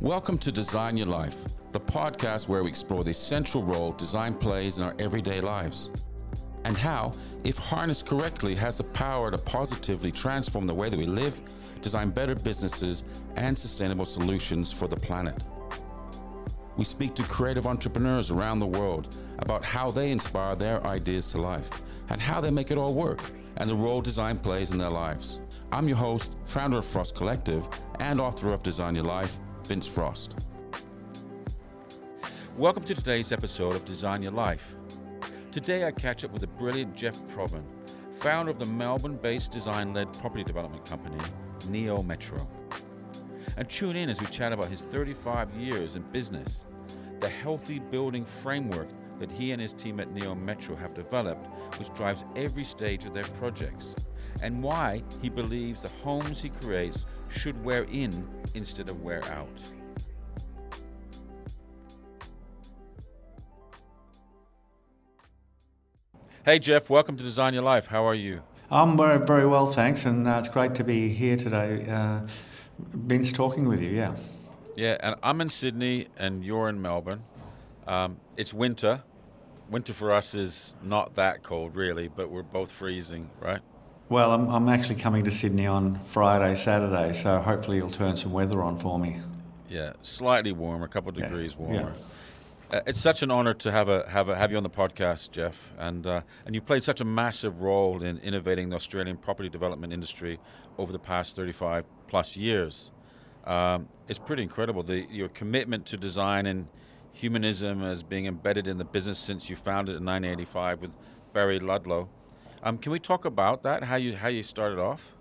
[0.00, 1.36] Welcome to Design Your Life,
[1.72, 5.90] the podcast where we explore the essential role design plays in our everyday lives
[6.64, 7.14] and how,
[7.44, 11.40] if harnessed correctly, has the power to positively transform the way that we live,
[11.80, 13.04] design better businesses,
[13.36, 15.42] and sustainable solutions for the planet.
[16.76, 21.38] We speak to creative entrepreneurs around the world about how they inspire their ideas to
[21.38, 21.70] life
[22.08, 23.20] and how they make it all work
[23.58, 25.38] and the role design plays in their lives.
[25.70, 27.68] I'm your host, founder of Frost Collective,
[28.00, 30.36] and author of Design Your Life, Vince Frost.
[32.58, 34.74] Welcome to today's episode of Design Your Life.
[35.52, 37.64] Today I catch up with the brilliant Jeff Provan,
[38.20, 41.16] founder of the Melbourne based design led property development company,
[41.70, 42.46] Neometro.
[43.56, 46.66] And tune in as we chat about his 35 years in business,
[47.20, 51.46] the healthy building framework that he and his team at Neometro have developed,
[51.78, 53.94] which drives every stage of their projects,
[54.42, 59.60] and why he believes the homes he creates should wear in instead of wear out.
[66.44, 67.86] Hey Jeff, welcome to Design Your Life.
[67.86, 68.42] How are you?
[68.70, 71.86] I'm very, very well, thanks, and uh, it's great to be here today.
[71.88, 72.20] Uh,
[72.78, 74.14] Vince talking with you, yeah.
[74.76, 77.22] Yeah, and I'm in Sydney and you're in Melbourne.
[77.86, 79.02] Um, it's winter.
[79.70, 83.60] Winter for us is not that cold, really, but we're both freezing, right?
[84.14, 88.30] Well, I'm, I'm actually coming to Sydney on Friday, Saturday, so hopefully you'll turn some
[88.30, 89.16] weather on for me.
[89.68, 91.66] Yeah, slightly warmer, a couple of degrees yeah.
[91.66, 91.94] warmer.
[92.70, 92.78] Yeah.
[92.78, 95.32] Uh, it's such an honor to have a, have a, have you on the podcast,
[95.32, 99.48] Jeff, and uh, and you played such a massive role in innovating the Australian property
[99.48, 100.38] development industry
[100.78, 102.92] over the past 35 plus years.
[103.48, 106.68] Um, it's pretty incredible the your commitment to design and
[107.12, 110.94] humanism as being embedded in the business since you founded it in 1985 with
[111.32, 112.08] Barry Ludlow.
[112.64, 113.84] Um, can we talk about that?
[113.84, 115.14] How you how you started off?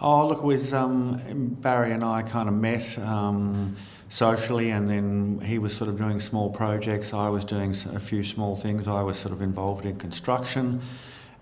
[0.00, 3.76] Oh, look, was um, Barry and I kind of met um,
[4.08, 7.12] socially, and then he was sort of doing small projects.
[7.12, 8.86] I was doing a few small things.
[8.86, 10.80] I was sort of involved in construction,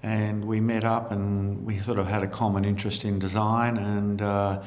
[0.02, 3.76] and we met up, and we sort of had a common interest in design.
[3.76, 4.62] And uh,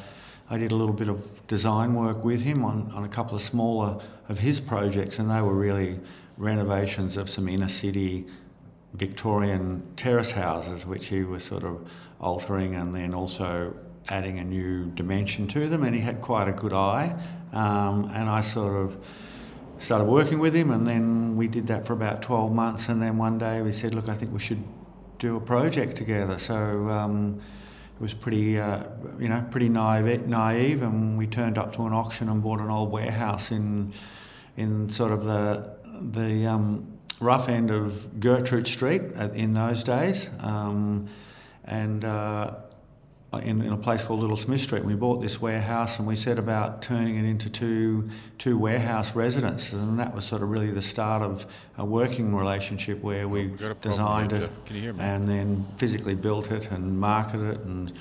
[0.51, 3.41] I did a little bit of design work with him on, on a couple of
[3.41, 3.99] smaller
[4.29, 5.99] of his projects, and they were really
[6.37, 8.27] renovations of some inner city
[8.95, 11.87] Victorian terrace houses, which he was sort of
[12.19, 13.73] altering and then also
[14.09, 15.83] adding a new dimension to them.
[15.83, 17.15] And he had quite a good eye.
[17.53, 18.97] Um, and I sort of
[19.79, 22.89] started working with him, and then we did that for about 12 months.
[22.89, 24.63] And then one day we said, Look, I think we should
[25.19, 26.37] do a project together.
[26.39, 26.55] So
[26.89, 27.41] um,
[27.95, 28.83] it was pretty, uh,
[29.19, 30.83] you know, pretty naive, naive.
[30.83, 33.93] And we turned up to an auction and bought an old warehouse in,
[34.57, 35.75] in sort of the,
[36.11, 39.01] the, um, rough end of Gertrude Street
[39.33, 41.07] in those days, um,
[41.65, 42.55] and uh,
[43.41, 44.83] in, in, a place called Little Smith Street.
[44.83, 49.73] We bought this warehouse and we set about turning it into two two warehouse residences,
[49.73, 51.45] and that was sort of really the start of
[51.77, 57.55] a working relationship where we designed here, it and then physically built it and marketed
[57.55, 57.93] it and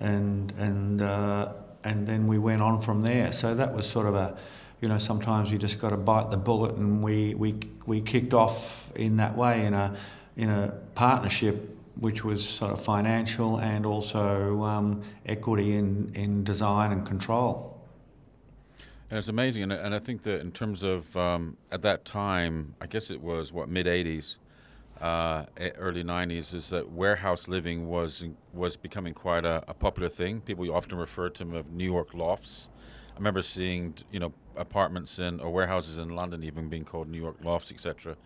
[0.00, 1.52] and and uh,
[1.84, 3.32] and then we went on from there.
[3.32, 4.36] So that was sort of a
[4.80, 7.54] you know, sometimes we just got to bite the bullet, and we, we,
[7.86, 9.94] we kicked off in that way in a,
[10.36, 16.92] in a partnership which was sort of financial and also um, equity in, in design
[16.92, 17.78] and control.
[19.10, 22.74] And it's amazing, and, and I think that in terms of um, at that time,
[22.80, 24.38] I guess it was what mid '80s,
[25.00, 28.24] uh, early '90s, is that warehouse living was
[28.54, 30.40] was becoming quite a, a popular thing.
[30.40, 32.70] People often refer to them of New York lofts.
[33.20, 37.36] Remember seeing, you know, apartments in or warehouses in London even being called New York
[37.44, 38.16] lofts, etc.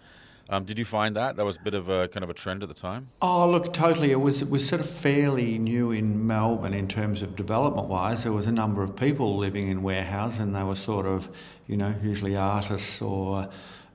[0.48, 2.62] Um, did you find that that was a bit of a kind of a trend
[2.62, 3.08] at the time?
[3.20, 4.12] Oh, look, totally.
[4.12, 8.22] It was it was sort of fairly new in Melbourne in terms of development wise.
[8.22, 11.28] There was a number of people living in warehouses, and they were sort of,
[11.66, 13.48] you know, usually artists or,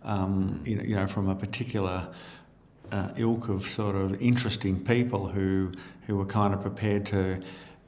[0.04, 2.08] um, you know, you know, from a particular
[2.92, 5.72] uh, ilk of sort of interesting people who
[6.08, 7.40] who were kind of prepared to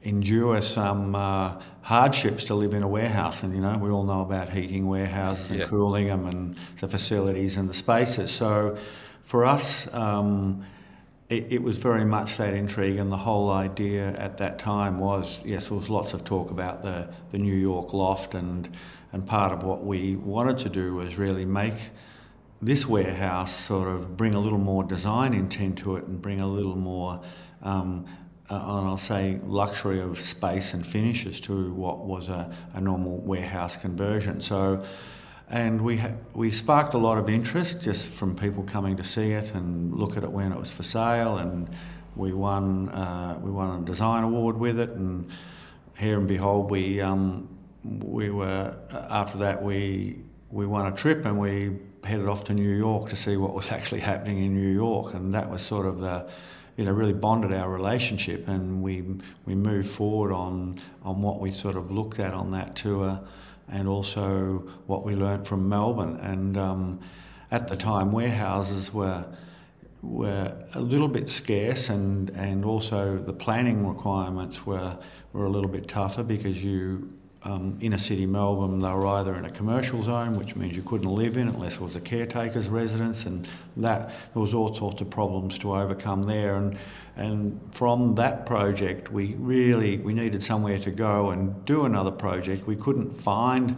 [0.04, 3.42] endure some uh, hardships to live in a warehouse.
[3.42, 5.66] And, you know, we all know about heating warehouses and yeah.
[5.66, 8.30] cooling them and the facilities and the spaces.
[8.30, 8.76] So
[9.24, 10.64] for us, um,
[11.28, 12.98] it, it, was very much that intrigue.
[12.98, 16.82] And the whole idea at that time was yes, there was lots of talk about
[16.82, 18.34] the, the New York loft.
[18.34, 18.68] And,
[19.12, 21.74] and part of what we wanted to do was really make
[22.60, 26.46] this warehouse sort of bring a little more design intent to it and bring a
[26.46, 27.20] little more
[27.62, 28.06] um,
[28.54, 33.76] and I'll say luxury of space and finishes to what was a, a normal warehouse
[33.76, 34.40] conversion.
[34.40, 34.84] So,
[35.48, 39.32] and we ha- we sparked a lot of interest just from people coming to see
[39.32, 41.68] it and look at it when it was for sale, and
[42.16, 45.30] we won uh, we won a design award with it, and
[45.98, 47.48] here and behold, we um,
[47.84, 50.18] we were after that we
[50.50, 53.70] we won a trip and we headed off to New York to see what was
[53.76, 56.28] actually happening in New York, and that was sort of the
[56.76, 59.04] you know really bonded our relationship, and we
[59.46, 63.20] we moved forward on on what we sort of looked at on that tour,
[63.68, 67.00] and also what we learnt from Melbourne, and um,
[67.50, 69.24] at the time warehouses were
[70.02, 74.98] were a little bit scarce and, and also the planning requirements were,
[75.32, 77.12] were a little bit tougher because you
[77.44, 81.08] um, inner city Melbourne, they were either in a commercial zone, which means you couldn't
[81.08, 85.10] live in unless it was a caretaker's residence, and that there was all sorts of
[85.10, 86.56] problems to overcome there.
[86.56, 86.78] And
[87.16, 92.66] and from that project, we really we needed somewhere to go and do another project.
[92.66, 93.76] We couldn't find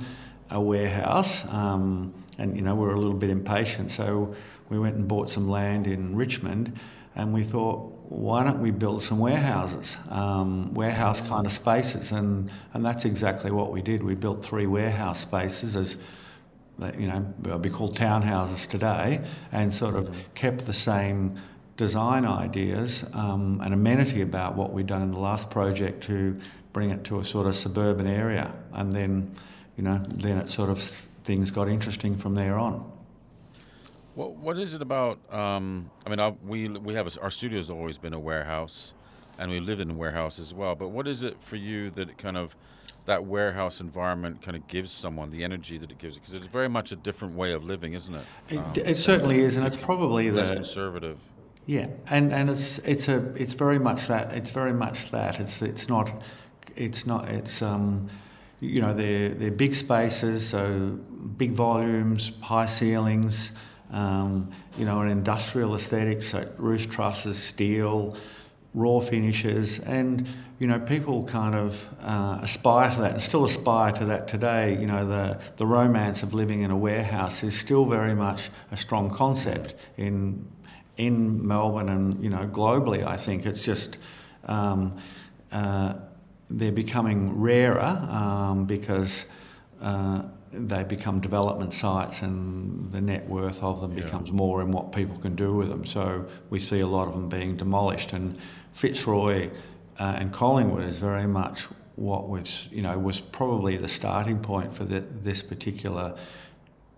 [0.50, 4.34] a warehouse, um, and you know we were a little bit impatient, so
[4.68, 6.78] we went and bought some land in Richmond,
[7.16, 12.50] and we thought why don't we build some warehouses, um, warehouse kind of spaces, and
[12.72, 14.02] and that's exactly what we did.
[14.02, 15.96] We built three warehouse spaces as
[16.98, 17.20] you know,
[17.58, 19.20] be called townhouses today,
[19.52, 21.36] and sort of kept the same
[21.76, 26.38] design ideas um, and amenity about what we'd done in the last project to
[26.72, 29.34] bring it to a sort of suburban area, and then,
[29.76, 30.80] you know, then it sort of
[31.24, 32.90] things got interesting from there on.
[34.14, 35.18] What what is it about?
[35.32, 38.94] Um, I mean, I, we we have a, our studio has always been a warehouse,
[39.38, 40.74] and we live in a warehouse as well.
[40.74, 42.54] But what is it for you that kind of
[43.06, 46.16] that warehouse environment kind of gives someone the energy that it gives?
[46.16, 48.24] Because it's very much a different way of living, isn't it?
[48.50, 51.18] It, um, it certainly is, and it's probably less the conservative.
[51.66, 55.60] Yeah, and and it's it's a it's very much that it's very much that it's
[55.60, 56.22] it's not
[56.76, 58.10] it's not it's um
[58.60, 60.98] you know they're they're big spaces so
[61.36, 63.52] big volumes high ceilings
[63.90, 68.16] um, you know, an industrial aesthetic, so roof trusses, steel,
[68.74, 70.26] raw finishes, and
[70.58, 74.78] you know, people kind of uh, aspire to that and still aspire to that today.
[74.78, 78.76] You know, the the romance of living in a warehouse is still very much a
[78.76, 80.46] strong concept in
[80.96, 83.06] in Melbourne and you know globally.
[83.06, 83.98] I think it's just.
[84.46, 84.98] Um,
[85.52, 85.94] uh,
[86.50, 89.24] they're becoming rarer um, because
[89.80, 90.22] uh,
[90.56, 94.04] they become development sites and the net worth of them yeah.
[94.04, 95.84] becomes more in what people can do with them.
[95.84, 98.12] So we see a lot of them being demolished.
[98.12, 98.38] And
[98.72, 99.50] Fitzroy
[99.98, 101.62] uh, and Collingwood is very much
[101.96, 106.16] what was, you know, was probably the starting point for the, this particular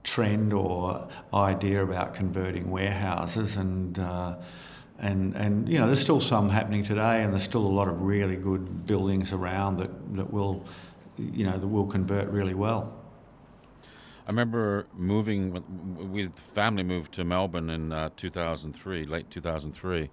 [0.02, 4.36] trend or idea about converting warehouses and uh,
[5.00, 8.00] and and you know there's still some happening today and there's still a lot of
[8.00, 10.64] really good buildings around that that will
[11.18, 12.95] you know that will convert really well.
[14.26, 15.62] I remember moving
[16.10, 20.10] with family moved to Melbourne in uh, 2003, late 2003,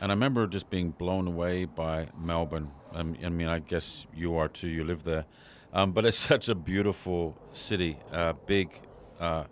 [0.00, 2.72] and I remember just being blown away by Melbourne.
[2.92, 4.66] I mean, I guess you are too.
[4.66, 5.26] You live there,
[5.72, 8.80] um, but it's such a beautiful city, uh, big,
[9.20, 9.44] uh,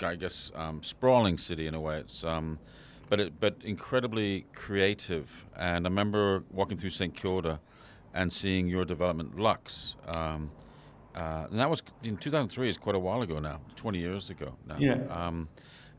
[0.00, 1.98] I guess um, sprawling city in a way.
[1.98, 2.60] It's um,
[3.08, 5.46] but it, but incredibly creative.
[5.56, 7.58] And I remember walking through St Kilda
[8.14, 9.96] and seeing your development, Lux.
[10.06, 10.52] Um,
[11.16, 14.54] uh, and that was in 2003 is quite a while ago now 20 years ago
[14.66, 14.76] now.
[14.78, 14.98] Yeah.
[15.10, 15.48] Um,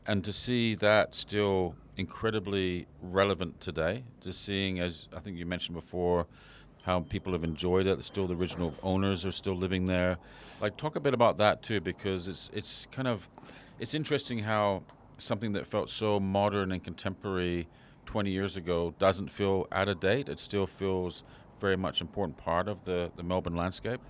[0.06, 5.74] and to see that still incredibly relevant today to seeing as i think you mentioned
[5.74, 6.26] before
[6.84, 10.16] how people have enjoyed it still the original owners are still living there.
[10.60, 13.28] Like talk a bit about that too because it's it's kind of
[13.78, 14.82] it's interesting how
[15.18, 17.68] something that felt so modern and contemporary
[18.06, 20.28] 20 years ago doesn't feel out of date.
[20.28, 21.24] It still feels
[21.60, 24.00] very much important part of the, the melbourne landscape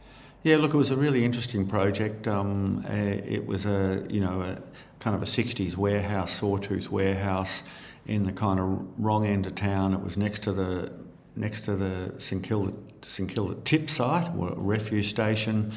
[0.42, 2.28] yeah, look, it was a really interesting project.
[2.28, 4.59] Um, uh, it was a you know a
[5.00, 7.62] kind of a '60s warehouse, sawtooth warehouse,
[8.07, 9.95] in the kind of wrong end of town.
[9.95, 10.92] It was next to the
[11.35, 15.73] next to the St Kilda St Kilda tip site, or refuse station.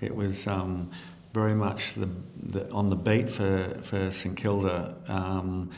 [0.00, 0.90] It was um,
[1.32, 2.08] very much the,
[2.40, 4.94] the, on the beat for for St Kilda.
[5.08, 5.70] Um,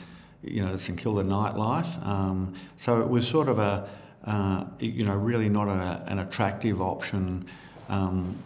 [0.43, 2.05] you know, St Kilda nightlife.
[2.05, 3.89] Um, so it was sort of a
[4.25, 7.47] uh, you know really not a, an attractive option
[7.89, 8.37] um,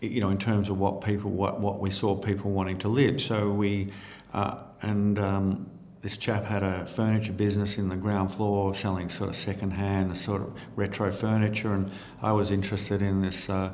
[0.00, 3.20] you know, in terms of what people, what, what we saw people wanting to live.
[3.20, 3.92] So we,
[4.32, 5.70] uh, and um,
[6.02, 10.40] this chap had a furniture business in the ground floor selling sort of second-hand, sort
[10.40, 11.90] of retro furniture, and
[12.22, 13.72] I was interested in this uh,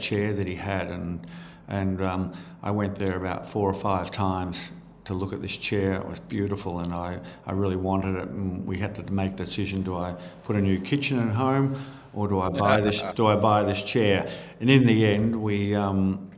[0.00, 1.26] chair that he had, and
[1.68, 2.32] and um,
[2.64, 4.72] I went there about four or five times
[5.04, 5.92] to look at this chair.
[5.92, 8.28] It was beautiful, and I, I really wanted it.
[8.28, 11.80] And we had to make the decision: do I put a new kitchen at home?
[12.14, 13.02] Or do I buy this?
[13.14, 14.30] do I buy this chair?
[14.60, 16.30] And in the end, we um,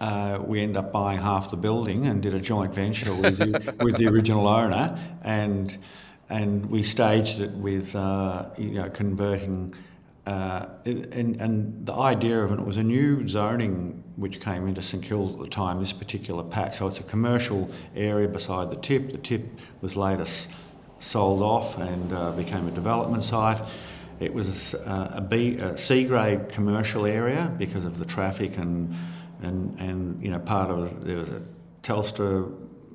[0.00, 3.74] uh, we end up buying half the building and did a joint venture with the,
[3.84, 5.76] with the original owner, and
[6.28, 9.74] and we staged it with uh, you know converting
[10.26, 14.82] uh, and, and the idea of it, it was a new zoning which came into
[14.82, 16.78] St Kilda at the time, this particular patch.
[16.78, 19.12] So it's a commercial area beside the tip.
[19.12, 19.46] The tip
[19.82, 20.26] was later
[20.98, 23.62] sold off and uh, became a development site.
[24.20, 28.94] It was uh, a, B, a C grade commercial area because of the traffic and,
[29.42, 31.42] and, and you know, part of there was a
[31.82, 32.50] Telstra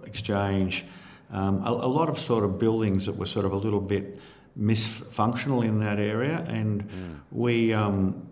[0.05, 0.85] exchange,
[1.31, 4.19] um, a, a lot of sort of buildings that were sort of a little bit
[4.59, 7.19] misfunctional in that area, and mm.
[7.31, 8.27] we, um,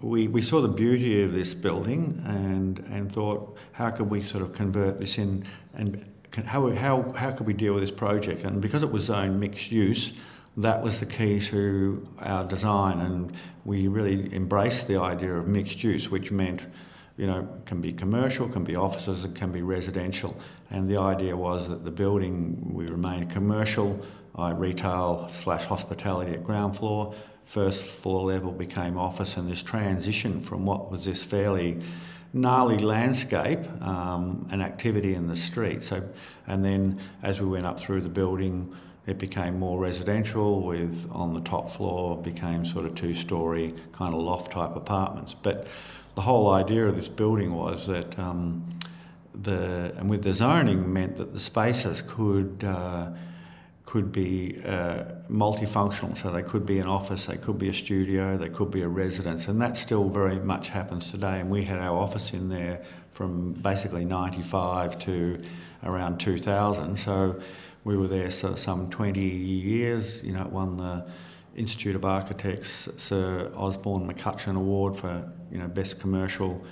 [0.00, 4.42] we we saw the beauty of this building and and thought, how could we sort
[4.42, 8.44] of convert this in and can, how how how could we deal with this project?
[8.44, 10.12] And because it was zoned mixed use,
[10.62, 13.32] that was the key to our design, and
[13.64, 16.62] we really embraced the idea of mixed use, which meant
[17.16, 20.34] you know, can be commercial, can be offices, and can be residential.
[20.70, 24.00] And the idea was that the building we remain commercial,
[24.36, 27.14] I retail slash hospitality at ground floor.
[27.44, 31.80] First floor level became office, and this transition from what was this fairly
[32.32, 35.82] gnarly landscape um, and activity in the street.
[35.82, 36.02] So,
[36.46, 38.74] and then as we went up through the building,
[39.10, 40.62] it became more residential.
[40.62, 45.34] With on the top floor became sort of two-story kind of loft type apartments.
[45.34, 45.66] But
[46.14, 48.18] the whole idea of this building was that.
[48.18, 48.78] Um,
[49.42, 53.10] the, and with the zoning meant that the spaces could uh,
[53.90, 56.16] could be uh, multifunctional.
[56.16, 58.88] So they could be an office, they could be a studio, they could be a
[58.88, 61.40] residence, and that still very much happens today.
[61.40, 65.38] And we had our office in there from basically 95 to
[65.82, 66.94] around 2000.
[66.94, 67.40] So
[67.84, 70.22] we were there so some 20 years.
[70.22, 71.06] You know, it won the
[71.56, 76.62] Institute of Architects Sir Osborn McCutcheon Award for you know best commercial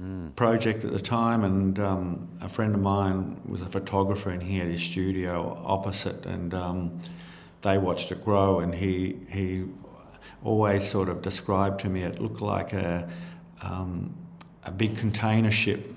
[0.00, 0.34] mm.
[0.36, 4.58] project at the time, and um, a friend of mine was a photographer, and he
[4.58, 7.00] had his studio opposite, and um,
[7.62, 9.64] they watched it grow, and he he
[10.44, 13.08] always sort of described to me it looked like a
[13.62, 14.14] um,
[14.64, 15.93] a big container ship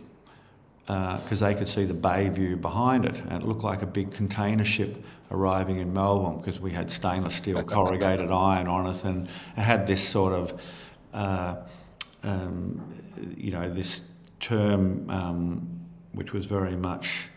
[0.88, 3.86] because uh, they could see the bay view behind it, and it looked like a
[3.86, 9.03] big container ship arriving in Melbourne because we had stainless steel corrugated iron on it,
[9.03, 9.27] and
[9.58, 10.60] it had this sort of
[11.13, 11.58] uh,
[12.24, 12.82] um,
[13.36, 14.08] you know, this
[14.39, 15.79] term, um,
[16.13, 17.29] which was very much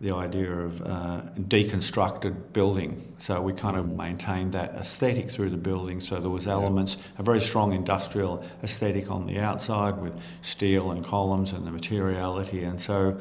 [0.00, 3.14] the idea of uh, deconstructed building.
[3.18, 6.00] So we kind of maintained that aesthetic through the building.
[6.00, 11.04] So there was elements, a very strong industrial aesthetic on the outside with steel and
[11.04, 12.62] columns and the materiality.
[12.62, 13.18] And so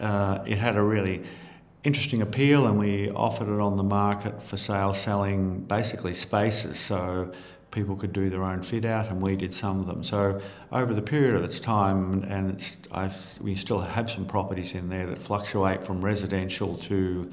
[0.00, 1.22] uh, it had a really
[1.84, 6.78] interesting appeal, and we offered it on the market for sale, selling basically spaces.
[6.78, 7.30] So
[7.70, 10.02] people could do their own fit out, and we did some of them.
[10.02, 10.40] So
[10.72, 14.88] over the period of its time, and it's I've, we still have some properties in
[14.88, 17.30] there that fluctuate from residential to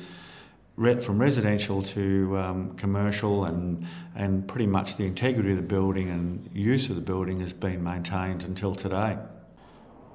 [1.02, 3.86] from residential to um, commercial, and
[4.16, 7.84] and pretty much the integrity of the building and use of the building has been
[7.84, 9.18] maintained until today.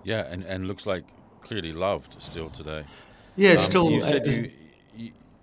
[0.04, 1.04] Yeah, and, and looks like
[1.42, 2.84] clearly loved still today.
[3.36, 3.90] Yeah, um, still.
[3.90, 4.50] You said you,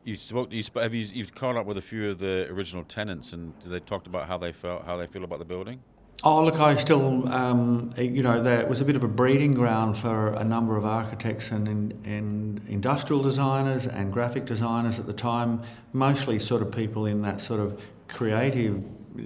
[0.05, 0.51] you spoke.
[0.51, 3.79] You have you you've caught up with a few of the original tenants, and they
[3.79, 5.81] talked about how they felt, how they feel about the building.
[6.23, 9.97] Oh, look, I still, um, you know, there was a bit of a breeding ground
[9.97, 15.61] for a number of architects and, and industrial designers and graphic designers at the time,
[15.91, 18.81] mostly sort of people in that sort of creative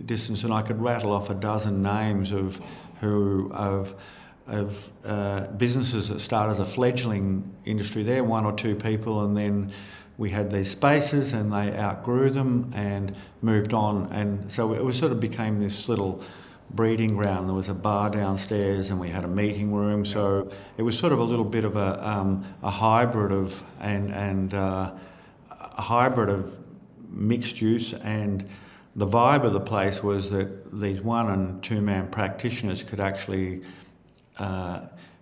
[0.07, 0.43] distance.
[0.43, 2.59] And I could rattle off a dozen names of
[2.99, 3.95] who of
[4.47, 9.37] of uh, businesses that start as a fledgling industry there, one or two people, and
[9.37, 9.71] then
[10.19, 14.11] we had these spaces and they outgrew them and moved on.
[14.11, 16.21] And so it was sort of became this little
[16.71, 17.47] breeding ground.
[17.47, 20.03] There was a bar downstairs and we had a meeting room.
[20.05, 24.11] So it was sort of a little bit of a, um, a hybrid of and,
[24.11, 24.91] and uh,
[25.51, 26.53] a hybrid of
[27.07, 28.45] mixed use and
[28.97, 33.61] the vibe of the place was that these one and two man practitioners could actually
[34.37, 34.81] uh,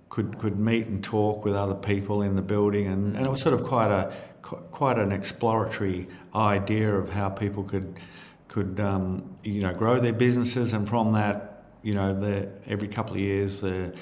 [0.09, 3.41] could could meet and talk with other people in the building and, and it was
[3.41, 4.11] sort of quite a
[4.47, 7.99] quite an exploratory idea of how people could
[8.47, 13.19] could um, you know grow their businesses, and from that, you know, every couple of
[13.19, 13.93] years the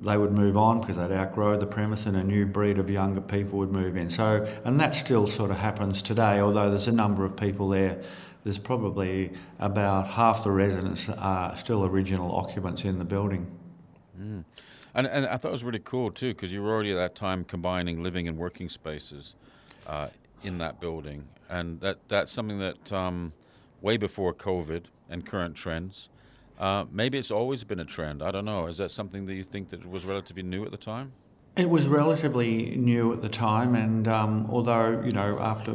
[0.00, 3.20] they would move on because they'd outgrow the premise and a new breed of younger
[3.20, 4.10] people would move in.
[4.10, 8.02] So, and that still sort of happens today, although there's a number of people there.
[8.42, 13.46] There's probably about half the residents are still original occupants in the building.
[14.20, 14.44] Mm.
[14.94, 17.14] And, and I thought it was really cool too because you were already at that
[17.14, 19.34] time combining living and working spaces
[19.86, 20.08] uh,
[20.42, 23.32] in that building, and that that's something that um,
[23.80, 26.08] way before COVID and current trends.
[26.58, 28.22] Uh, maybe it's always been a trend.
[28.22, 28.66] I don't know.
[28.66, 31.12] Is that something that you think that was relatively new at the time?
[31.56, 35.72] It was relatively new at the time, and um, although you know after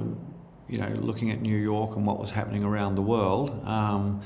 [0.68, 4.22] you know looking at New York and what was happening around the world, um,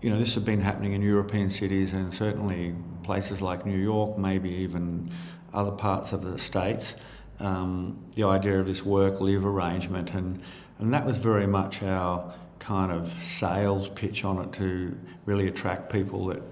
[0.00, 4.16] you know, this had been happening in European cities and certainly places like New York,
[4.16, 5.10] maybe even
[5.52, 6.94] other parts of the states.
[7.40, 10.40] Um, the idea of this work-live arrangement, and
[10.78, 15.92] and that was very much our kind of sales pitch on it to really attract
[15.92, 16.42] people that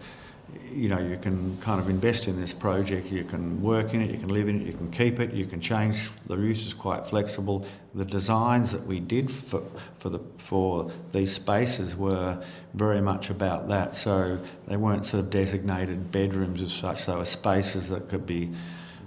[0.72, 4.10] you know, you can kind of invest in this project, you can work in it,
[4.10, 6.08] you can live in it, you can keep it, you can change.
[6.26, 7.66] The use is quite flexible.
[7.94, 9.62] The designs that we did for,
[9.98, 12.42] for, the, for these spaces were
[12.74, 13.94] very much about that.
[13.94, 18.52] So they weren't sort of designated bedrooms as such, they were spaces that could be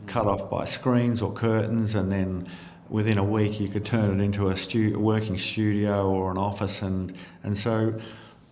[0.09, 2.47] cut off by screens or curtains and then
[2.89, 6.81] within a week you could turn it into a, stu- working studio or an office
[6.81, 7.93] and, and so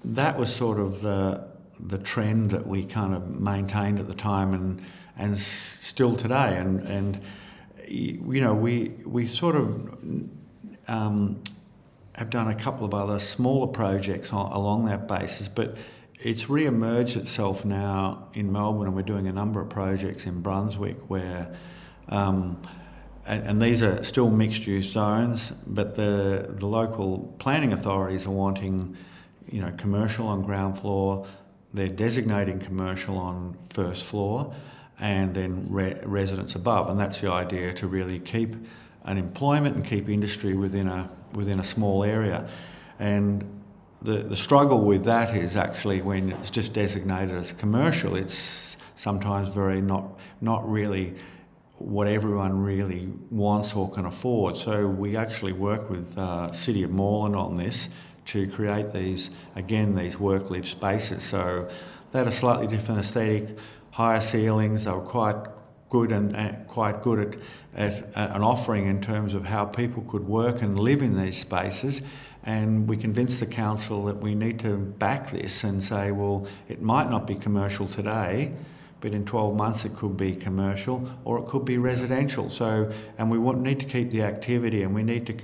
[0.06, 1.46] that was sort of the
[1.80, 4.82] the trend that we kind of maintained at the time and
[5.18, 6.58] and still today.
[6.58, 7.22] And and
[7.88, 9.98] you know we we sort of
[10.88, 11.42] um,
[12.14, 15.78] have done a couple of other smaller projects on, along that basis but
[16.20, 20.98] it's re-emerged itself now in Melbourne and we're doing a number of projects in Brunswick
[21.10, 21.56] where
[22.10, 22.62] um,
[23.26, 28.32] and, and, these are still mixed use zones but the the local planning authorities are
[28.32, 28.96] wanting
[29.52, 31.28] you know commercial on ground floor
[31.74, 34.56] they're designating commercial on first floor
[35.00, 38.56] and then re- residents above, and that's the idea to really keep
[39.06, 42.48] an employment and keep industry within a within a small area.
[43.00, 43.57] And
[44.02, 49.50] the the struggle with that is actually when it's just designated as commercial, it's sometimes
[49.50, 50.06] very not
[50.42, 51.16] not really
[51.80, 54.58] what everyone really wants or can afford.
[54.58, 57.90] So we actually work with uh, City of Moreland on this
[58.28, 61.24] to create these, again, these work live spaces.
[61.24, 61.70] So
[62.12, 63.58] they had a slightly different aesthetic,
[63.92, 65.38] higher ceilings, they were quite
[65.90, 67.40] good and, and quite good
[67.76, 71.38] at, at an offering in terms of how people could work and live in these
[71.38, 72.02] spaces.
[72.44, 76.82] And we convinced the council that we need to back this and say, well, it
[76.82, 78.54] might not be commercial today,
[79.02, 82.50] but in 12 months it could be commercial or it could be residential.
[82.50, 85.36] So, and we want, need to keep the activity and we need to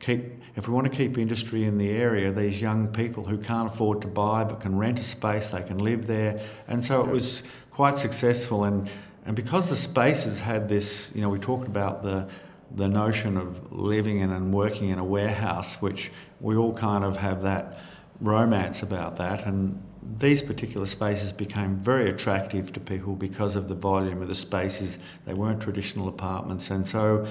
[0.00, 3.68] keep if we want to keep industry in the area, these young people who can't
[3.68, 6.40] afford to buy but can rent a space, they can live there.
[6.66, 8.64] And so it was quite successful.
[8.64, 8.90] And,
[9.26, 12.28] and because the spaces had this, you know, we talked about the,
[12.74, 17.16] the notion of living in and working in a warehouse, which we all kind of
[17.16, 17.78] have that
[18.20, 19.46] romance about that.
[19.46, 19.82] And
[20.18, 24.98] these particular spaces became very attractive to people because of the volume of the spaces.
[25.26, 26.70] They weren't traditional apartments.
[26.70, 27.26] And so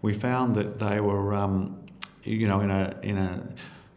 [0.00, 1.34] we found that they were.
[1.34, 1.78] Um,
[2.24, 3.42] you know, in a in a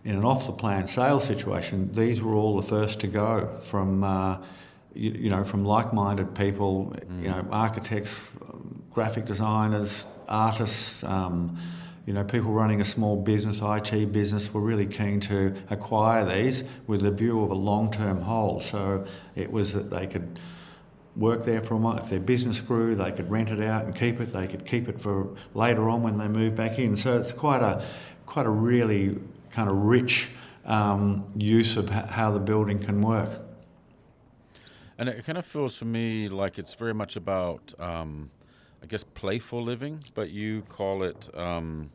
[0.03, 4.03] in an off the plan sale situation, these were all the first to go from
[4.03, 4.37] uh,
[4.95, 7.21] you, you, know from like minded people, mm.
[7.21, 8.19] you know, architects,
[8.91, 11.03] graphic designers, artists.
[11.03, 11.57] Um,
[12.05, 16.63] you know, people running a small business, IT business, were really keen to acquire these
[16.85, 18.61] with the view of a long-term hold.
[18.61, 19.05] So
[19.35, 20.39] it was that they could
[21.15, 21.97] work there for a while.
[21.97, 24.33] If their business grew, they could rent it out and keep it.
[24.33, 26.95] They could keep it for later on when they move back in.
[26.95, 27.83] So it's quite a
[28.25, 29.17] quite a really
[29.51, 30.29] kind of rich
[30.65, 33.29] um, use of how the building can work.
[34.97, 38.31] And it kind of feels for me like it's very much about, um,
[38.81, 41.89] I guess, playful living, but you call it um,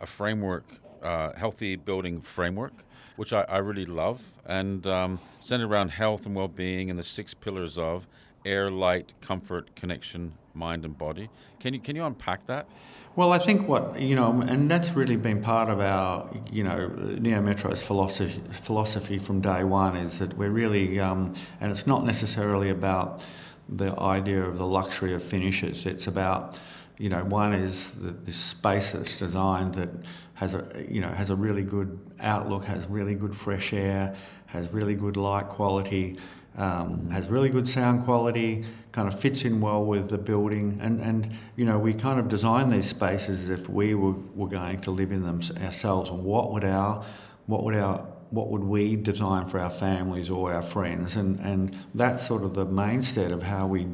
[0.00, 0.64] a framework,
[1.02, 2.72] uh, healthy building framework,
[3.16, 7.02] which I, I really love, and um, centered around health and well being and the
[7.02, 8.06] six pillars of
[8.44, 11.28] air, light, comfort, connection, mind, and body.
[11.58, 12.68] Can you, can you unpack that?
[13.16, 16.90] Well, I think what, you know, and that's really been part of our, you know,
[16.90, 22.68] Neometro's philosophy, philosophy from day one is that we're really, um, and it's not necessarily
[22.68, 23.26] about
[23.70, 25.86] the idea of the luxury of finishes.
[25.86, 26.60] It's about,
[26.98, 29.88] you know, one is the, this space that's designed that
[30.34, 34.70] has a, you know, has a really good outlook, has really good fresh air, has
[34.74, 36.18] really good light quality,
[36.56, 41.00] um, has really good sound quality, kind of fits in well with the building, and,
[41.00, 44.80] and you know we kind of design these spaces as if we were, were going
[44.80, 46.10] to live in them ourselves.
[46.10, 47.04] And what would our
[47.46, 51.16] what would our what would we design for our families or our friends?
[51.16, 53.86] And and that's sort of the mainstay of how we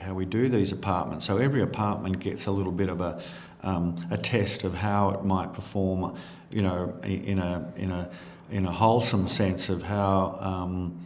[0.00, 1.24] how we do these apartments.
[1.24, 3.22] So every apartment gets a little bit of a
[3.62, 6.16] um, a test of how it might perform,
[6.50, 8.10] you know, in a in a
[8.50, 10.38] in a wholesome sense of how.
[10.40, 11.04] Um,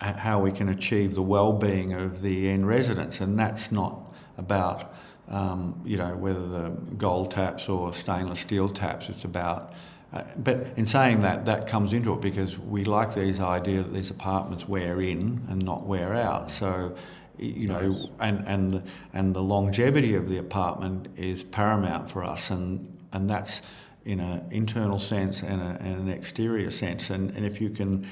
[0.00, 4.00] how we can achieve the well-being of the end residents, and that's not
[4.38, 4.94] about
[5.28, 9.08] um, you know whether the gold taps or stainless steel taps.
[9.08, 9.74] It's about
[10.12, 13.92] uh, but in saying that, that comes into it because we like these idea that
[13.92, 16.50] these apartments wear in and not wear out.
[16.50, 16.96] So,
[17.38, 18.06] you know, nice.
[18.18, 18.82] and and
[19.14, 23.62] and the longevity of the apartment is paramount for us, and and that's
[24.04, 27.10] in an internal sense and, a, and an exterior sense.
[27.10, 28.06] And and if you can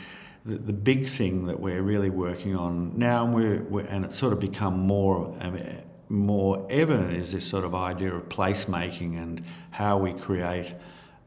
[0.49, 4.17] the, the big thing that we're really working on now, and, we're, we're and it's
[4.17, 5.59] sort of become more um,
[6.11, 10.75] more evident, is this sort of idea of placemaking and how we create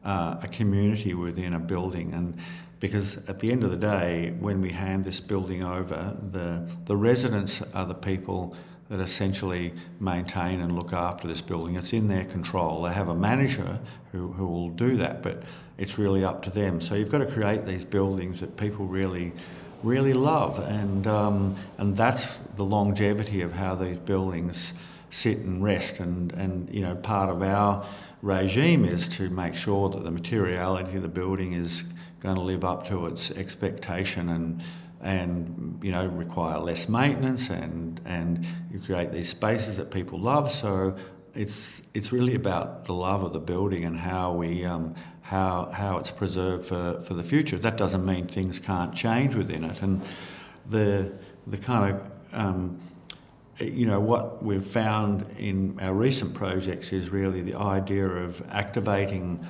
[0.04, 2.12] uh, a community within a building.
[2.12, 2.36] And
[2.80, 6.96] because at the end of the day, when we hand this building over, the the
[6.96, 8.56] residents are the people
[8.92, 11.76] that essentially maintain and look after this building.
[11.76, 12.82] It's in their control.
[12.82, 13.80] They have a manager
[14.12, 15.44] who, who will do that, but
[15.78, 16.78] it's really up to them.
[16.78, 19.32] So you've got to create these buildings that people really,
[19.82, 24.74] really love, and um, and that's the longevity of how these buildings
[25.08, 26.00] sit and rest.
[26.00, 27.86] And and you know part of our
[28.20, 31.84] regime is to make sure that the materiality of the building is
[32.20, 34.62] going to live up to its expectation and
[35.02, 40.50] and you know require less maintenance and and you create these spaces that people love.
[40.50, 40.96] So
[41.34, 45.98] it's it's really about the love of the building and how we um, how how
[45.98, 47.58] it's preserved for, for the future.
[47.58, 49.82] That doesn't mean things can't change within it.
[49.82, 50.02] And
[50.68, 51.12] the
[51.46, 52.80] the kind of um,
[53.58, 59.46] you know what we've found in our recent projects is really the idea of activating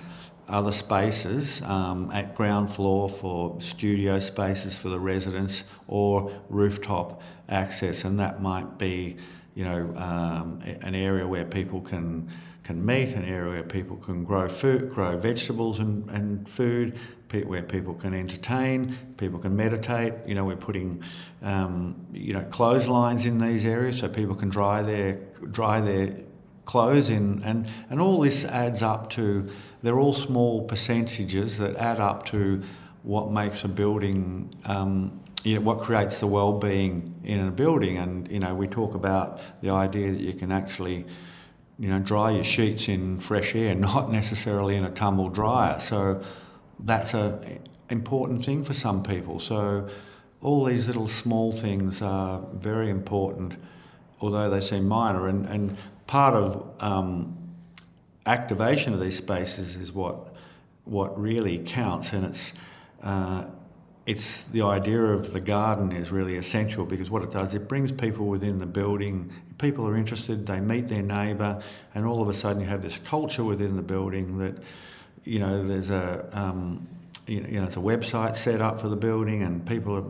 [0.48, 8.04] other spaces um, at ground floor for studio spaces for the residents or rooftop access,
[8.04, 9.16] and that might be,
[9.54, 12.28] you know, um, an area where people can
[12.64, 16.96] can meet, an area where people can grow food, grow vegetables and, and food,
[17.46, 20.12] where people can entertain, people can meditate.
[20.26, 21.02] You know, we're putting,
[21.42, 25.14] um, you know, clotheslines in these areas so people can dry their
[25.50, 26.14] dry their
[26.64, 29.48] clothes in, and and all this adds up to
[29.82, 32.62] they're all small percentages that add up to
[33.02, 37.98] what makes a building, um, you know, what creates the well-being in a building.
[37.98, 41.04] And you know, we talk about the idea that you can actually,
[41.78, 45.80] you know, dry your sheets in fresh air, not necessarily in a tumble dryer.
[45.80, 46.22] So
[46.78, 47.58] that's a
[47.90, 49.38] important thing for some people.
[49.38, 49.88] So
[50.40, 53.54] all these little small things are very important,
[54.20, 55.28] although they seem minor.
[55.28, 55.76] And, and
[56.12, 57.34] part of um,
[58.26, 60.34] activation of these spaces is what
[60.84, 62.52] what really counts, and it's
[63.02, 63.46] uh,
[64.04, 67.90] it's the idea of the garden is really essential because what it does it brings
[67.90, 69.32] people within the building.
[69.56, 71.62] People are interested, they meet their neighbour,
[71.94, 74.62] and all of a sudden you have this culture within the building that
[75.24, 76.86] you know there's a um,
[77.26, 80.04] you know there's a website set up for the building, and people are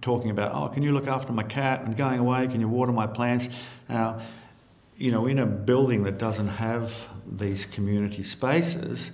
[0.00, 1.82] talking about oh can you look after my cat?
[1.82, 2.48] And going away.
[2.48, 3.48] Can you water my plants?
[3.88, 4.20] Now
[4.96, 9.12] you know, in a building that doesn't have these community spaces,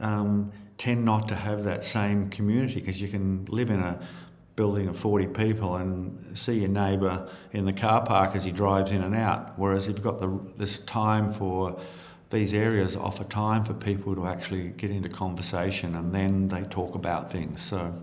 [0.00, 4.00] um, tend not to have that same community because you can live in a
[4.56, 8.90] building of 40 people and see your neighbour in the car park as he drives
[8.90, 9.58] in and out.
[9.58, 11.80] Whereas you've got the, this time for
[12.30, 16.94] these areas offer time for people to actually get into conversation and then they talk
[16.94, 17.60] about things.
[17.60, 17.94] So.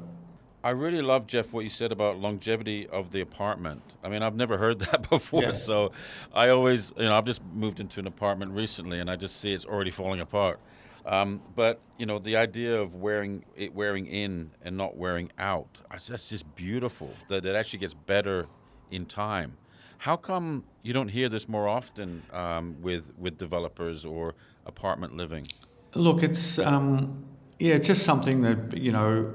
[0.65, 3.83] I really love Jeff what you said about longevity of the apartment.
[4.03, 5.51] I mean, I've never heard that before, yeah.
[5.51, 5.91] so
[6.33, 9.53] I always, you know, I've just moved into an apartment recently, and I just see
[9.53, 10.59] it's already falling apart.
[11.05, 15.67] Um, but you know, the idea of wearing it wearing in and not wearing out,
[15.91, 17.13] that's just beautiful.
[17.29, 18.47] That it actually gets better
[18.89, 19.57] in time.
[19.99, 24.33] How come you don't hear this more often um, with with developers or
[24.65, 25.45] apartment living?
[25.93, 27.23] Look, it's um,
[27.59, 29.31] yeah, it's just something that you know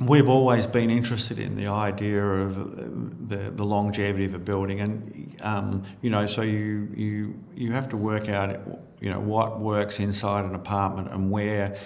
[0.00, 5.36] we've always been interested in the idea of the, the longevity of a building, and
[5.42, 8.60] um, you know, so you you you have to work out
[9.00, 11.76] you know what works inside an apartment and where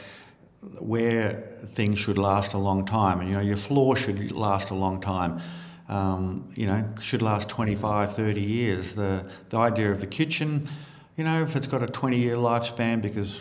[0.81, 1.33] where
[1.75, 5.01] things should last a long time, and you know your floor should last a long
[5.01, 5.41] time.
[5.87, 8.95] Um, you know, should last 25, 30 years.
[8.95, 10.69] The the idea of the kitchen,
[11.17, 13.41] you know, if it's got a 20 year lifespan because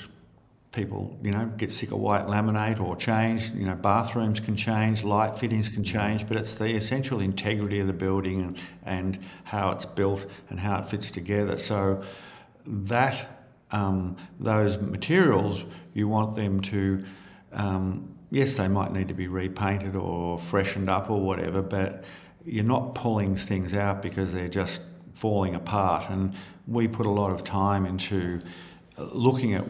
[0.74, 3.52] people, you know, get sick of white laminate or change.
[3.52, 7.88] You know, bathrooms can change, light fittings can change, but it's the essential integrity of
[7.88, 11.58] the building and, and how it's built and how it fits together.
[11.58, 12.04] So
[12.66, 17.04] that um, those materials, you want them to,
[17.54, 22.04] um, yes, they might need to be repainted or freshened up or whatever, but
[22.46, 24.82] you're not pulling things out because they're just
[25.14, 26.10] falling apart.
[26.10, 26.34] And
[26.68, 28.42] we put a lot of time into
[28.98, 29.66] looking at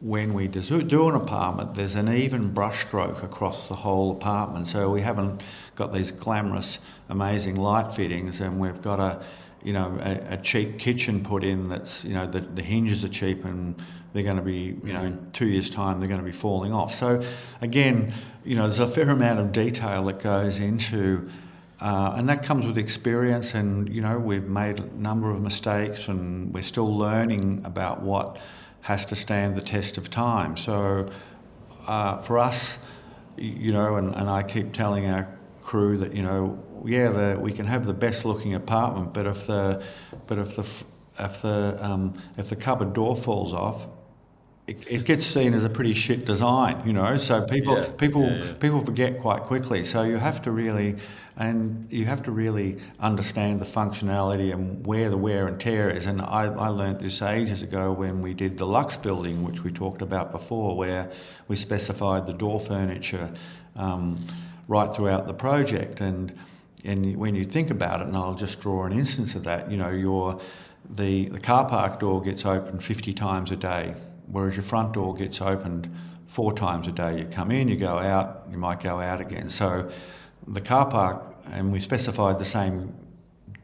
[0.00, 4.68] when we do an apartment, there's an even brushstroke across the whole apartment.
[4.68, 5.42] So we haven't
[5.74, 9.24] got these glamorous, amazing light fittings, and we've got a,
[9.62, 11.68] you know, a, a cheap kitchen put in.
[11.68, 13.74] That's you know the, the hinges are cheap and
[14.12, 16.72] they're going to be you know in two years' time they're going to be falling
[16.72, 16.94] off.
[16.94, 17.22] So
[17.60, 18.12] again,
[18.44, 21.28] you know, there's a fair amount of detail that goes into.
[21.80, 26.08] Uh, and that comes with experience, and you know we've made a number of mistakes,
[26.08, 28.36] and we're still learning about what
[28.88, 30.56] has to stand the test of time.
[30.56, 31.06] So
[31.86, 32.78] uh, for us,
[33.36, 35.28] you know, and, and I keep telling our
[35.60, 39.46] crew that you know, yeah, the, we can have the best looking apartment, but if
[39.46, 39.82] the,
[40.26, 40.66] but if the,
[41.18, 43.86] if the, um, if the cupboard door falls off,
[44.68, 47.16] it, it, gets seen as a pretty shit design, you know.
[47.16, 48.52] So people, yeah, people, yeah, yeah.
[48.54, 49.82] people forget quite quickly.
[49.82, 50.96] So you have to really,
[51.36, 56.06] and you have to really understand the functionality and where the wear and tear is.
[56.06, 59.72] And I, I learned this ages ago when we did the Lux building, which we
[59.72, 61.10] talked about before, where
[61.48, 63.30] we specified the door furniture.
[63.74, 64.26] Um,
[64.68, 66.00] right throughout the project.
[66.00, 66.32] And
[66.84, 69.76] and when you think about it, and I'll just draw an instance of that, you
[69.76, 70.40] know, your
[70.88, 73.94] the the car park door gets opened 50 times a day,
[74.30, 75.94] whereas your front door gets opened
[76.26, 77.18] four times a day.
[77.18, 79.48] You come in, you go out, you might go out again.
[79.48, 79.90] So
[80.46, 82.94] the car park, and we specified the same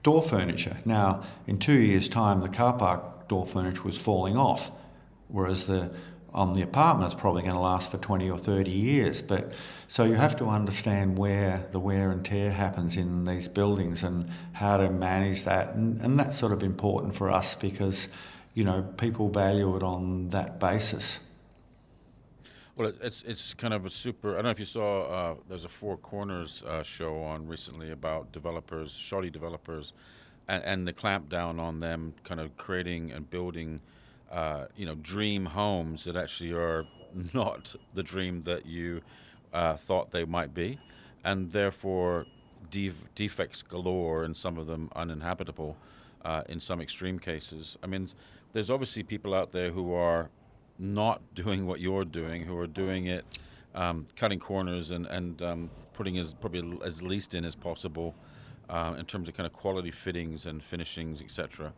[0.03, 0.77] door furniture.
[0.85, 4.71] Now, in two years' time, the car park door furniture was falling off,
[5.29, 5.91] whereas the
[6.35, 9.53] on the apartment it's probably going to last for 20 or 30 years but
[9.87, 14.29] so you have to understand where the wear and tear happens in these buildings and
[14.53, 18.09] how to manage that and, and that's sort of important for us because
[18.55, 21.19] you know people value it on that basis
[22.77, 24.33] well, it's it's kind of a super.
[24.33, 25.03] I don't know if you saw.
[25.05, 29.93] Uh, there's a Four Corners uh, show on recently about developers, shoddy developers,
[30.49, 33.81] and, and the clampdown on them, kind of creating and building
[34.33, 36.85] uh, you know, dream homes that actually are
[37.33, 39.01] not the dream that you
[39.53, 40.79] uh, thought they might be,
[41.23, 42.27] and therefore
[42.73, 45.77] def- defects galore, and some of them uninhabitable
[46.25, 47.79] uh, in some extreme cases.
[47.85, 48.09] I mean,
[48.55, 50.31] there's obviously people out there who are
[50.79, 53.27] not doing what you're doing, who are doing it,
[53.75, 58.15] um, cutting corners and and um, putting as probably as least in as possible
[58.71, 61.75] uh, in terms of kind of quality fittings and finishings, etc.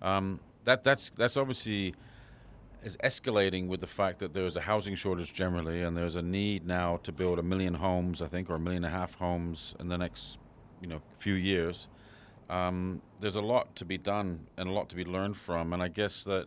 [0.00, 1.94] Um, that that's that's obviously
[2.84, 6.66] is escalating with the fact that there's a housing shortage generally, and there's a need
[6.66, 9.74] now to build a million homes, I think, or a million and a half homes
[9.78, 10.38] in the next,
[10.80, 11.88] you know, few years.
[12.50, 15.82] Um, there's a lot to be done and a lot to be learned from, and
[15.82, 16.46] I guess that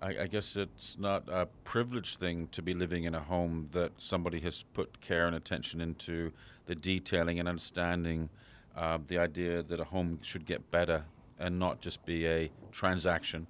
[0.00, 3.92] I, I, guess it's not a privileged thing to be living in a home that
[3.98, 6.32] somebody has put care and attention into
[6.66, 8.28] the detailing and understanding
[8.76, 11.04] uh, the idea that a home should get better
[11.38, 13.46] and not just be a transaction.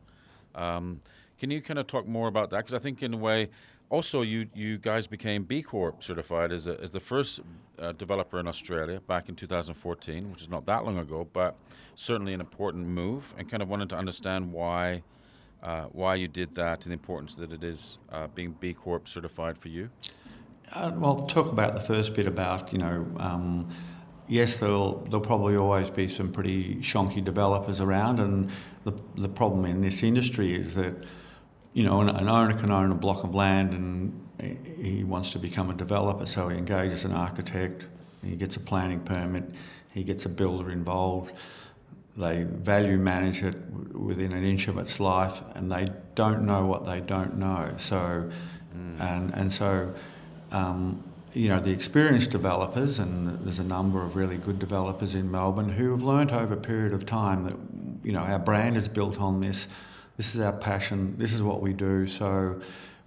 [0.54, 1.00] Um,
[1.38, 2.58] can you kind of talk more about that?
[2.58, 3.50] Because I think in a way,
[3.90, 7.40] also you you guys became B Corp certified as, a, as the first
[7.78, 11.56] uh, developer in Australia back in 2014, which is not that long ago, but
[11.94, 13.34] certainly an important move.
[13.38, 15.02] And kind of wanted to understand why.
[15.60, 19.08] Uh, why you did that and the importance that it is uh, being B Corp
[19.08, 19.90] certified for you?
[20.72, 23.68] Uh, well, talk about the first bit about you know um,
[24.28, 28.50] yes, there'll, there'll probably always be some pretty shonky developers around, and
[28.84, 30.94] the, the problem in this industry is that,
[31.72, 34.28] you know, an, an owner can own a block of land and
[34.80, 37.84] he wants to become a developer, so he engages an architect,
[38.22, 39.44] he gets a planning permit,
[39.92, 41.32] he gets a builder involved.
[42.16, 43.56] They value manage it
[43.94, 47.72] within an inch of its life, and they don't know what they don't know.
[47.76, 48.28] So,
[48.76, 49.00] mm.
[49.00, 49.94] and and so,
[50.50, 51.02] um,
[51.32, 55.68] you know, the experienced developers, and there's a number of really good developers in Melbourne
[55.68, 57.56] who have learnt over a period of time that,
[58.04, 59.68] you know, our brand is built on this.
[60.18, 61.14] This is our passion.
[61.16, 62.06] This is what we do.
[62.08, 62.60] So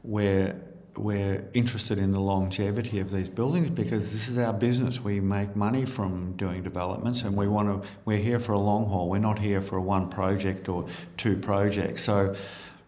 [0.03, 0.55] we're
[0.97, 5.01] we're interested in the longevity of these buildings because this is our business.
[5.01, 7.87] We make money from doing developments, and we want to.
[8.05, 9.09] We're here for a long haul.
[9.09, 12.01] We're not here for a one project or two projects.
[12.01, 12.33] So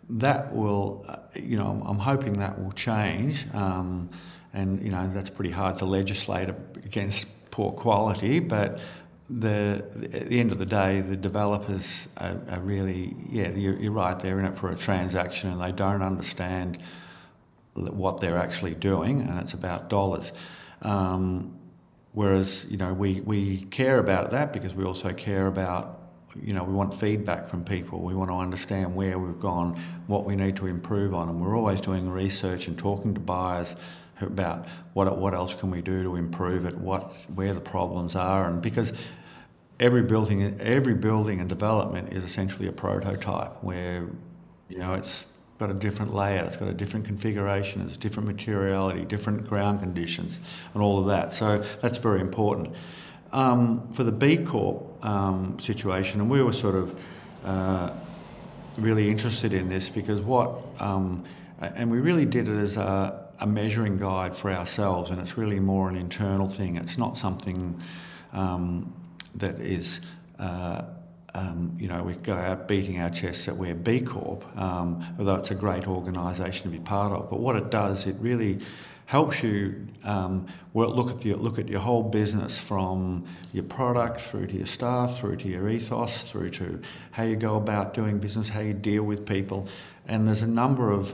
[0.10, 3.46] that will, uh, you know, I'm, I'm hoping that will change.
[3.54, 4.10] Um,
[4.54, 6.48] and you know that's pretty hard to legislate
[6.86, 8.40] against poor quality.
[8.40, 8.80] But
[9.30, 9.84] the
[10.14, 14.20] at the end of the day, the developers are, are really yeah, you're, you're, right.
[14.20, 16.80] They're in it for a transaction, and they don't understand
[17.74, 20.32] what they're actually doing, and it's about dollars.
[20.82, 21.58] Um,
[22.12, 26.02] whereas you know we we care about that because we also care about
[26.42, 28.00] you know, we want feedback from people.
[28.00, 31.56] We want to understand where we've gone, what we need to improve on, and we're
[31.56, 33.76] always doing research and talking to buyers
[34.22, 38.48] about what what else can we do to improve it, what where the problems are,
[38.50, 38.94] and because
[39.80, 44.08] every building every building and development is essentially a prototype where
[44.70, 45.26] you know it's
[45.60, 50.40] got a different layout, it's got a different configuration, it's different materiality, different ground conditions,
[50.74, 51.32] and all of that.
[51.32, 52.76] So that's very important.
[53.32, 57.00] Um, for the B Corp um, situation, and we were sort of
[57.46, 57.92] uh,
[58.78, 61.24] really interested in this because what, um,
[61.60, 65.60] and we really did it as a, a measuring guide for ourselves, and it's really
[65.60, 66.78] more an internal thing.
[66.78, 67.78] It's not something
[68.32, 68.94] um,
[69.36, 70.00] that is,
[70.40, 70.84] uh,
[71.34, 75.36] um, you know, we go out beating our chests that we're B Corp, um, although
[75.36, 77.30] it's a great organisation to be part of.
[77.30, 78.60] But what it does, it really
[79.08, 84.48] helps you um, look at the, look at your whole business from your product through
[84.48, 88.48] to your staff, through to your ethos, through to how you go about doing business,
[88.48, 89.68] how you deal with people,
[90.08, 91.14] and there's a number of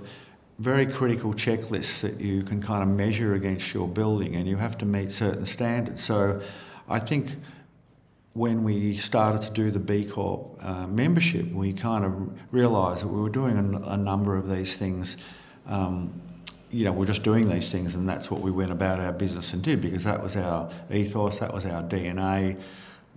[0.59, 4.77] very critical checklists that you can kind of measure against your building, and you have
[4.77, 6.03] to meet certain standards.
[6.03, 6.41] So,
[6.89, 7.35] I think
[8.33, 12.13] when we started to do the B Corp uh, membership, we kind of
[12.51, 15.17] realised that we were doing a, a number of these things.
[15.65, 16.21] Um,
[16.71, 19.53] you know, we're just doing these things, and that's what we went about our business
[19.53, 22.59] and did because that was our ethos, that was our DNA,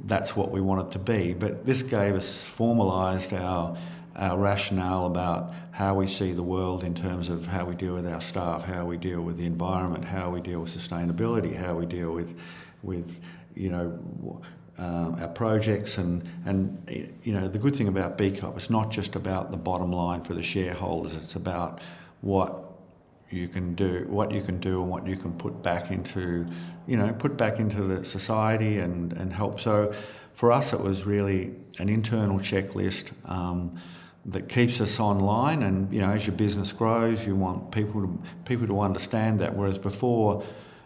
[0.04, 1.34] that's what we wanted to be.
[1.34, 3.76] But this gave us formalised our
[4.16, 8.06] our rationale about how we see the world in terms of how we deal with
[8.06, 11.86] our staff, how we deal with the environment, how we deal with sustainability, how we
[11.86, 12.38] deal with
[12.82, 13.20] with
[13.54, 14.40] you know
[14.78, 15.98] um, our projects.
[15.98, 19.56] And and you know the good thing about B Corp it's not just about the
[19.56, 21.16] bottom line for the shareholders.
[21.16, 21.80] It's about
[22.20, 22.62] what
[23.30, 26.46] you can do what you can do and what you can put back into
[26.86, 29.58] you know put back into the society and and help.
[29.58, 29.94] So
[30.34, 33.12] for us it was really an internal checklist.
[33.24, 33.78] Um,
[34.26, 38.22] that keeps us online and you know as your business grows you want people to
[38.44, 40.44] people to understand that whereas before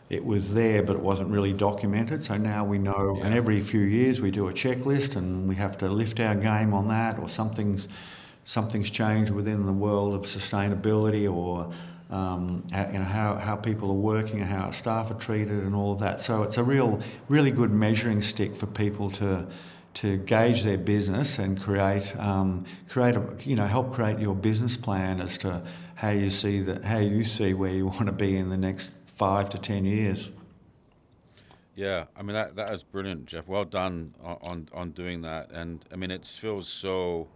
[0.09, 2.23] it was there, but it wasn't really documented.
[2.23, 3.27] So now we know, yeah.
[3.27, 6.73] and every few years we do a checklist, and we have to lift our game
[6.73, 7.89] on that, or something's
[8.45, 11.73] something's changed within the world of sustainability, or
[12.15, 15.75] um, you know how, how people are working and how our staff are treated, and
[15.75, 16.21] all of that.
[16.21, 19.45] So it's a real, really good measuring stick for people to
[19.97, 24.77] to gauge their business and create um, create a, you know help create your business
[24.77, 25.63] plan as to
[25.95, 28.93] how you see that how you see where you want to be in the next
[29.07, 30.31] five to ten years.
[31.75, 33.49] Yeah, I mean that that is brilliant, Jeff.
[33.49, 37.29] Well done on on doing that, and I mean it feels so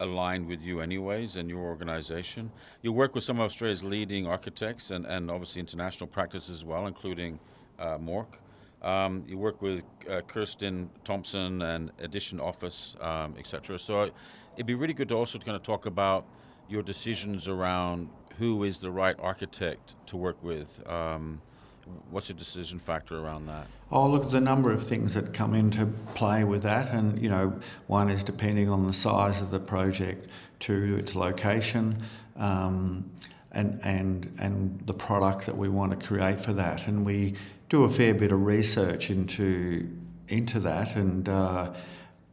[0.00, 2.50] aligned with you, anyways, and your organisation.
[2.80, 6.86] You work with some of Australia's leading architects and and obviously international practice as well,
[6.86, 7.38] including
[7.78, 8.28] uh, MORQ.
[8.82, 13.78] Um, you work with uh, Kerstin Thompson and Edition Office, um, etc.
[13.78, 14.10] So
[14.54, 16.26] it'd be really good to also kind of talk about
[16.68, 20.82] your decisions around who is the right architect to work with?
[20.88, 21.40] Um,
[22.10, 23.66] what's your decision factor around that?
[23.90, 27.28] Oh, look, there's a number of things that come into play with that, and you
[27.28, 27.52] know,
[27.86, 30.28] one is depending on the size of the project,
[30.60, 32.02] two, its location,
[32.36, 33.10] um,
[33.52, 37.34] and and and the product that we want to create for that, and we
[37.72, 39.88] do a fair bit of research into
[40.28, 41.72] into that, and uh,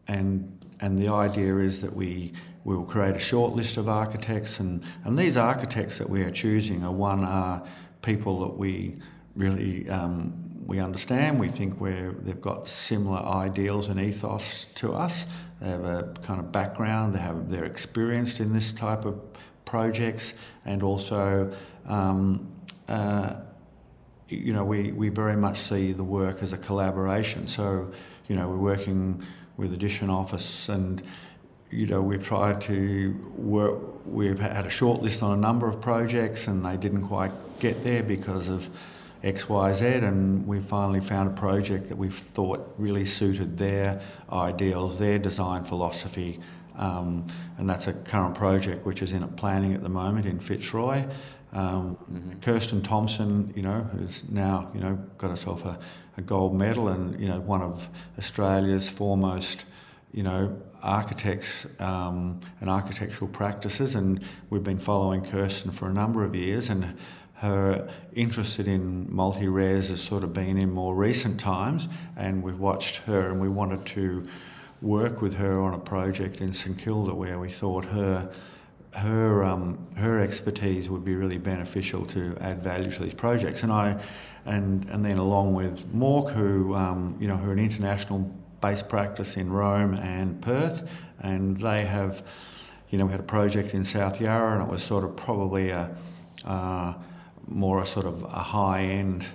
[0.09, 2.33] and and the idea is that we
[2.65, 6.29] we will create a short list of architects, and, and these architects that we are
[6.29, 7.63] choosing are one are
[8.01, 8.97] people that we
[9.37, 10.33] really um,
[10.67, 11.39] we understand.
[11.39, 15.25] We think we're, they've got similar ideals and ethos to us.
[15.61, 17.15] They have a kind of background.
[17.15, 19.21] They have they're experienced in this type of
[19.63, 20.33] projects,
[20.65, 21.53] and also.
[21.85, 22.51] Um,
[22.89, 23.35] uh,
[24.29, 27.47] you know, we, we very much see the work as a collaboration.
[27.47, 27.91] So,
[28.27, 29.23] you know, we're working
[29.57, 31.03] with Edition Office and
[31.71, 35.79] you know, we've tried to work, we've had a short list on a number of
[35.79, 38.67] projects and they didn't quite get there because of
[39.23, 44.01] X, Y, Z, and we finally found a project that we thought really suited their
[44.31, 46.39] ideals, their design philosophy,
[46.77, 51.05] um, and that's a current project which is in planning at the moment in Fitzroy.
[51.51, 52.39] Um, mm-hmm.
[52.39, 55.79] Kerstin Thompson, you know, who's now, you know, got herself a,
[56.17, 59.65] a gold medal and, you know, one of Australia's foremost
[60.11, 66.23] you know, architects um, and architectural practices, and we've been following Kerstin for a number
[66.23, 66.97] of years, and
[67.35, 72.97] her interest in multi-res has sort of been in more recent times, and we've watched
[72.97, 74.27] her, and we wanted to
[74.81, 78.31] work with her on a project in St Kilda where we thought her
[78.93, 83.71] her um, her expertise would be really beneficial to add value to these projects, and
[83.71, 84.01] I
[84.45, 88.19] and and then along with MORQ, who um, you know, who are an international
[88.61, 90.89] base practice in Rome and Perth,
[91.21, 92.23] and they have,
[92.89, 95.69] you know, we had a project in South Yarra, and it was sort of probably
[95.69, 95.95] a
[96.45, 96.93] uh,
[97.47, 99.25] more a sort of a high end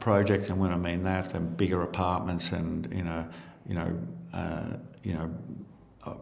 [0.00, 3.26] project, and when I mean that, and bigger apartments, and you know,
[3.66, 3.98] you know,
[4.32, 5.30] uh, you know.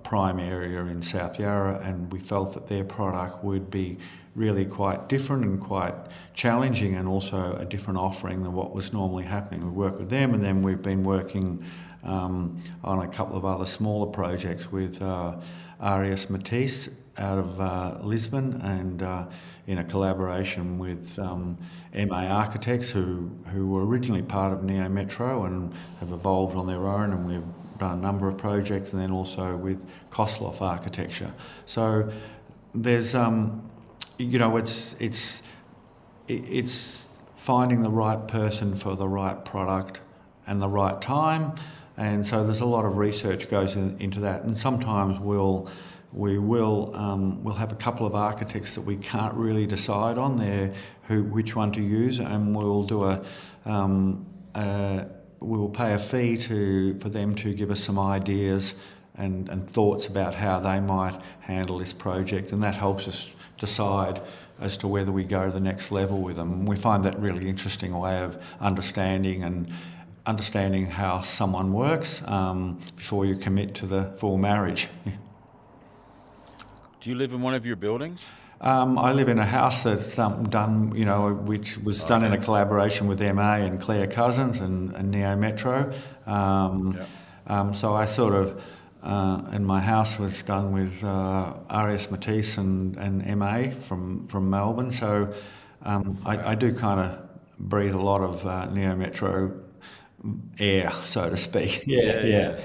[0.03, 3.97] Prime area in South Yarra, and we felt that their product would be
[4.35, 5.95] really quite different and quite
[6.35, 9.62] challenging, and also a different offering than what was normally happening.
[9.62, 11.64] We worked with them, and then we've been working
[12.05, 15.37] um, on a couple of other smaller projects with uh,
[15.81, 19.24] Aires Mateus out of uh, Lisbon and uh,
[19.66, 21.59] in a collaboration with um,
[21.95, 27.12] MA Architects who, who were originally part of Neometro and have evolved on their own
[27.12, 27.43] and we've
[27.85, 31.33] a number of projects and then also with Kosloff Architecture.
[31.66, 32.11] So
[32.74, 33.68] there's, um,
[34.18, 35.43] you know, it's, it's,
[36.28, 40.01] it's finding the right person for the right product
[40.47, 41.55] and the right time.
[41.97, 44.45] And so there's a lot of research goes in, into that.
[44.45, 45.68] And sometimes we'll
[46.12, 50.37] we will um, we'll have a couple of architects that we can't really decide on
[50.37, 50.72] there
[51.05, 53.22] who which one to use, and we'll do a,
[53.64, 55.07] um, a
[55.41, 58.74] we will pay a fee to for them to give us some ideas
[59.16, 63.28] and, and thoughts about how they might handle this project, and that helps us
[63.59, 64.20] decide
[64.61, 66.66] as to whether we go to the next level with them.
[66.66, 69.70] We find that really interesting way of understanding and
[70.26, 74.88] understanding how someone works um, before you commit to the full marriage.
[77.01, 78.28] Do you live in one of your buildings?
[78.62, 82.34] Um, I live in a house that's um, done, you know, which was done in
[82.34, 85.94] a collaboration with MA and Clare Cousins and, and Neometro.
[86.26, 87.06] Um, yeah.
[87.46, 88.62] Um, so I sort of,
[89.02, 94.50] uh, and my house was done with uh, Aires Mateus and, and MA from, from
[94.50, 94.90] Melbourne.
[94.90, 95.32] So
[95.82, 97.18] um, I, I, do kind of
[97.58, 99.58] breathe a lot of uh, Neometro
[100.58, 101.84] air, so to speak.
[101.86, 102.24] yeah, yeah.
[102.24, 102.61] yeah.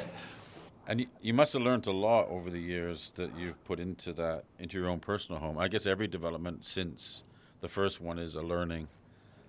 [0.88, 4.13] And you, you must have learned a lot over the years that you've put into
[4.13, 5.57] that, into your own personal home.
[5.57, 7.23] I guess every development since
[7.61, 8.88] the first one is a learning.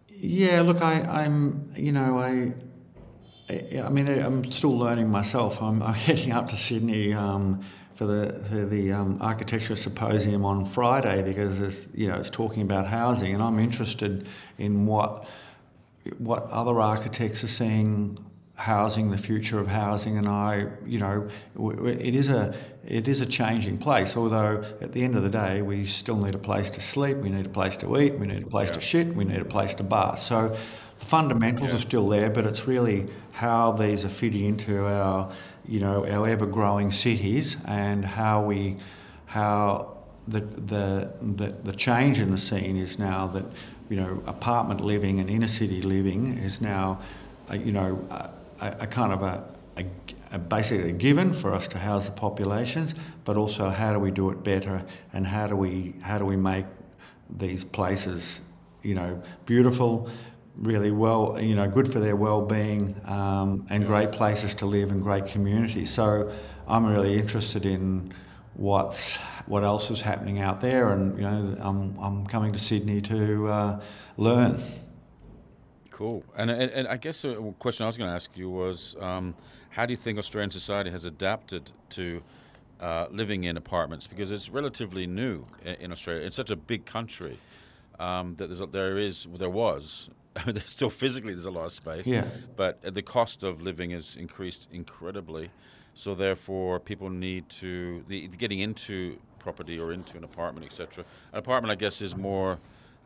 [0.08, 2.54] Yeah, look, I, I'm, you know, I,
[3.50, 5.60] I mean, I'm still learning myself.
[5.60, 7.62] I'm, I'm heading up to Sydney um,
[7.94, 12.62] for the for the um, architecture symposium on Friday because it's you know it's talking
[12.62, 14.28] about housing, and I'm interested
[14.58, 15.26] in what
[16.18, 18.18] what other architects are seeing
[18.56, 21.28] housing, the future of housing, and I, you know,
[21.86, 22.54] it is a
[22.84, 24.16] it is a changing place.
[24.16, 27.28] Although at the end of the day, we still need a place to sleep, we
[27.28, 28.74] need a place to eat, we need a place yeah.
[28.74, 30.22] to shit, we need a place to bath.
[30.22, 30.56] So
[30.98, 31.76] the fundamentals yeah.
[31.76, 35.30] are still there, but it's really how these are fitting into our,
[35.68, 38.76] you know, our ever growing cities and how we
[39.26, 39.96] how
[40.28, 43.44] the, the, the, the change in the scene is now that
[43.88, 46.98] you know apartment living and inner city living is now
[47.50, 48.28] uh, you know uh,
[48.60, 49.44] a, a kind of a,
[50.32, 52.94] a, basically a given for us to house the populations,
[53.24, 56.36] but also how do we do it better and how do we how do we
[56.36, 56.66] make
[57.38, 58.40] these places,
[58.82, 60.08] you know, beautiful,
[60.56, 65.02] really well, you know, good for their well-being um, and great places to live and
[65.02, 65.90] great communities.
[65.90, 66.32] So
[66.66, 68.12] I'm really interested in
[68.54, 73.00] what's what else is happening out there, and you know, I'm I'm coming to Sydney
[73.02, 73.80] to uh,
[74.16, 74.60] learn.
[75.96, 76.22] Cool.
[76.36, 79.34] And, and, and I guess a question I was going to ask you was um,
[79.70, 82.22] how do you think Australian society has adapted to
[82.80, 84.06] uh, living in apartments?
[84.06, 86.26] Because it's relatively new in Australia.
[86.26, 87.38] It's such a big country
[87.98, 90.10] um, that there's there is there was
[90.46, 92.06] there's still physically there's a lot of space.
[92.06, 92.26] Yeah.
[92.56, 95.50] But the cost of living has increased incredibly.
[95.94, 101.06] So therefore, people need to the, getting into property or into an apartment, etc.
[101.32, 102.58] An apartment, I guess, is more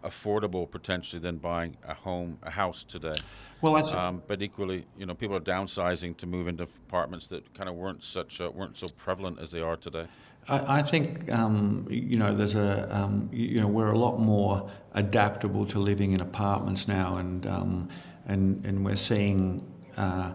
[0.04, 3.14] affordable potentially than buying a home, a house today.
[3.60, 7.52] Well, that's um, but equally, you know, people are downsizing to move into apartments that
[7.54, 10.06] kind of weren't such uh, weren't so prevalent as they are today.
[10.48, 14.70] I, I think um, you know there's a um, you know we're a lot more
[14.94, 17.88] adaptable to living in apartments now, and um,
[18.26, 19.62] and and we're seeing
[19.96, 20.32] uh,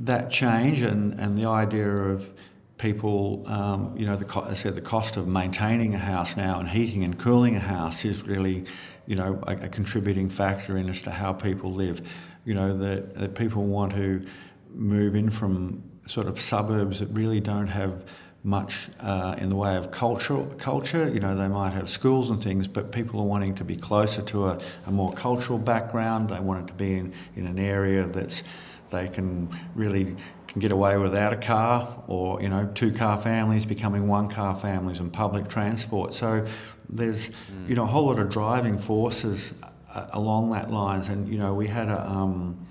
[0.00, 2.28] that change, and and the idea of
[2.80, 6.68] people, um, you know, the, I said the cost of maintaining a house now and
[6.68, 8.64] heating and cooling a house is really,
[9.06, 12.00] you know, a, a contributing factor in as to how people live.
[12.46, 14.22] You know, that, that people want to
[14.72, 18.02] move in from sort of suburbs that really don't have
[18.44, 20.42] much uh, in the way of culture.
[20.56, 23.76] Culture, you know, they might have schools and things, but people are wanting to be
[23.76, 26.30] closer to a, a more cultural background.
[26.30, 28.42] They want it to be in, in an area that's
[28.90, 30.16] they can really
[30.50, 34.54] can get away without a car, or you know, two car families becoming one car
[34.54, 36.12] families and public transport.
[36.12, 36.44] So
[36.88, 37.68] there's mm.
[37.68, 39.52] you know a whole lot of driving forces
[39.94, 42.66] uh, along that lines, and you know we had a um,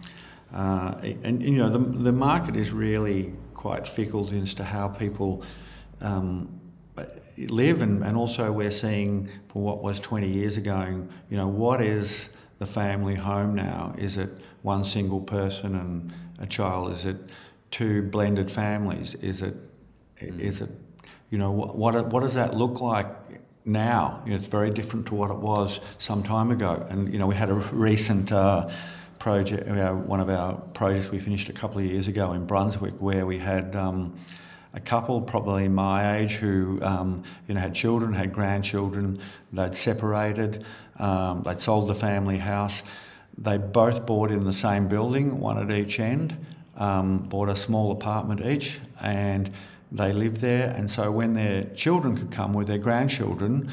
[0.53, 4.87] uh, and, and, you know the the market is really quite fickle as to how
[4.87, 5.43] people.
[6.01, 6.55] Um,
[7.37, 11.81] live and, and also we're seeing for what was 20 years ago you know what
[11.81, 12.27] is
[12.59, 13.95] the family home now?
[13.97, 14.29] Is it
[14.61, 16.91] one single person and a child?
[16.91, 17.17] Is it
[17.71, 19.15] two blended families?
[19.15, 19.55] Is it,
[20.21, 20.39] mm.
[20.39, 20.69] is it,
[21.29, 23.07] you know, what, what, what does that look like
[23.65, 24.21] now?
[24.25, 26.85] You know, it's very different to what it was some time ago.
[26.89, 28.69] And, you know, we had a recent uh,
[29.19, 32.93] project, uh, one of our projects we finished a couple of years ago in Brunswick
[32.99, 34.17] where we had um,
[34.73, 39.19] a couple, probably my age, who um, you know had children, had grandchildren.
[39.51, 40.65] They'd separated.
[40.97, 42.83] Um, they'd sold the family house.
[43.37, 46.35] They both bought in the same building, one at each end.
[46.79, 49.51] Um, bought a small apartment each, and
[49.91, 50.69] they lived there.
[50.69, 53.71] And so when their children could come with their grandchildren,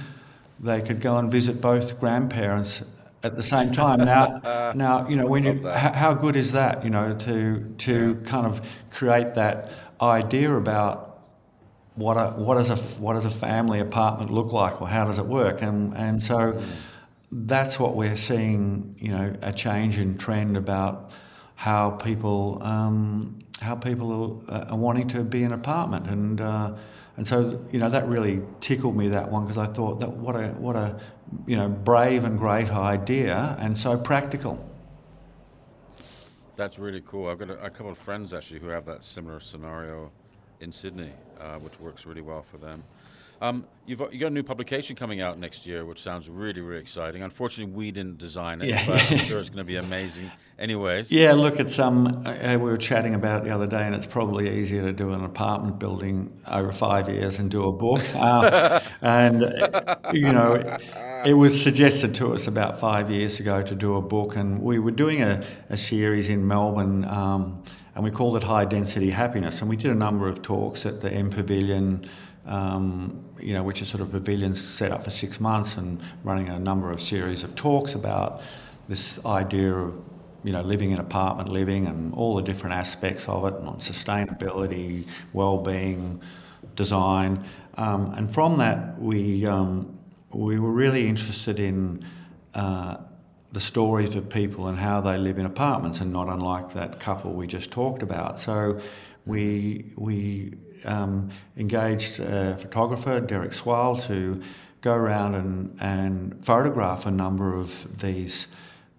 [0.61, 2.82] they could go and visit both grandparents
[3.22, 4.00] at the same time.
[4.00, 6.84] Now, now you know when you how, how, good is that?
[6.84, 8.28] You know to to yeah.
[8.28, 11.20] kind of create that idea about
[11.94, 15.18] what a what does a what does a family apartment look like, or how does
[15.18, 16.36] it work, and and so.
[16.36, 16.64] Mm.
[17.32, 21.11] That's what we're seeing, you know, a change in trend about
[21.57, 26.72] how people um, how people are, are, wanting to be in an apartment, and uh,
[27.16, 30.36] and so you know that really tickled me that one because I thought that what
[30.36, 31.00] a what a
[31.46, 34.62] you know brave and great idea and so practical.
[36.57, 37.28] That's really cool.
[37.28, 40.12] I've got a, a couple of friends actually who have that similar scenario
[40.61, 42.84] in Sydney, uh, which works really well for them.
[43.41, 46.80] Um, you've you got a new publication coming out next year, which sounds really, really
[46.80, 47.22] exciting.
[47.22, 48.87] Unfortunately, we didn't design it, yeah.
[48.87, 50.30] but I'm sure it's going to be amazing.
[50.59, 51.32] Anyways, yeah.
[51.32, 54.82] Look, it's um, we were chatting about it the other day, and it's probably easier
[54.82, 58.03] to do an apartment building over five years and do a book.
[58.14, 59.43] Uh, and
[60.12, 60.78] you know,
[61.24, 64.78] it was suggested to us about five years ago to do a book, and we
[64.78, 67.05] were doing a, a series in Melbourne.
[67.05, 67.62] Um,
[67.97, 69.62] and we called it High Density Happiness.
[69.62, 72.07] And we did a number of talks at the MPavilion,
[72.45, 76.49] um, you know, which is sort of pavilions set up for six months and running
[76.49, 78.41] a number of series of talks about
[78.89, 79.95] this idea of,
[80.45, 83.78] you know, living in apartment living and all the different aspects of it and on
[83.78, 86.20] sustainability, well-being,
[86.76, 87.45] design.
[87.76, 89.99] Um, and from that, we, um,
[90.32, 92.05] we were really interested in
[92.55, 92.97] uh,
[93.53, 97.32] the stories of people and how they live in apartments and not unlike that couple
[97.32, 98.39] we just talked about.
[98.39, 98.80] So
[99.27, 100.55] we, we
[100.85, 104.41] um, engaged a photographer, Derek Swalwell, to
[104.81, 108.47] go around and, and photograph a number of these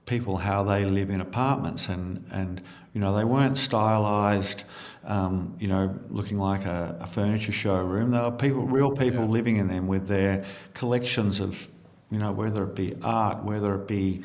[0.05, 1.87] people, how they live in apartments.
[1.87, 2.61] And, and
[2.93, 4.63] you know, they weren't stylized,
[5.05, 8.11] um, you know, looking like a, a, furniture showroom.
[8.11, 9.31] They were people, real people yeah.
[9.31, 11.67] living in them with their collections of,
[12.11, 14.23] you know, whether it be art, whether it be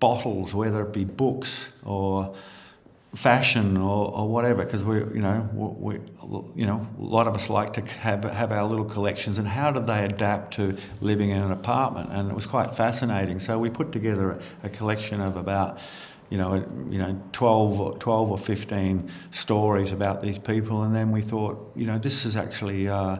[0.00, 2.34] bottles, whether it be books or
[3.14, 5.98] fashion or, or whatever because we you know we
[6.54, 9.70] you know a lot of us like to have have our little collections and how
[9.70, 12.10] did they adapt to living in an apartment?
[12.12, 13.40] And it was quite fascinating.
[13.40, 15.78] So we put together a, a collection of about
[16.28, 16.56] you know
[16.90, 21.72] you know 12 or 12 or 15 stories about these people and then we thought
[21.74, 23.16] you know this is actually uh,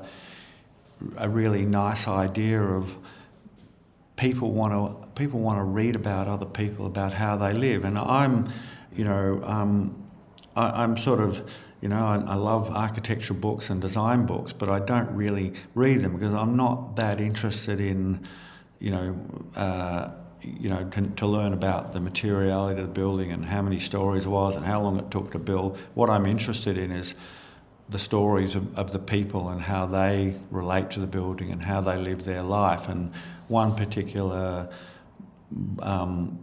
[1.16, 2.94] a really nice idea of
[4.16, 7.84] people want to people want to read about other people about how they live.
[7.84, 8.52] And I'm
[8.98, 9.94] you know, um,
[10.56, 11.48] I, am sort of,
[11.80, 16.02] you know, I, I, love architecture books and design books, but I don't really read
[16.02, 18.26] them because I'm not that interested in,
[18.80, 19.16] you know,
[19.54, 20.10] uh,
[20.42, 24.26] you know, to, to, learn about the materiality of the building and how many stories
[24.26, 25.78] it was and how long it took to build.
[25.94, 27.14] What I'm interested in is
[27.90, 31.80] the stories of, of the people and how they relate to the building and how
[31.82, 32.88] they live their life.
[32.88, 33.12] And
[33.46, 34.68] one particular
[35.80, 36.38] um,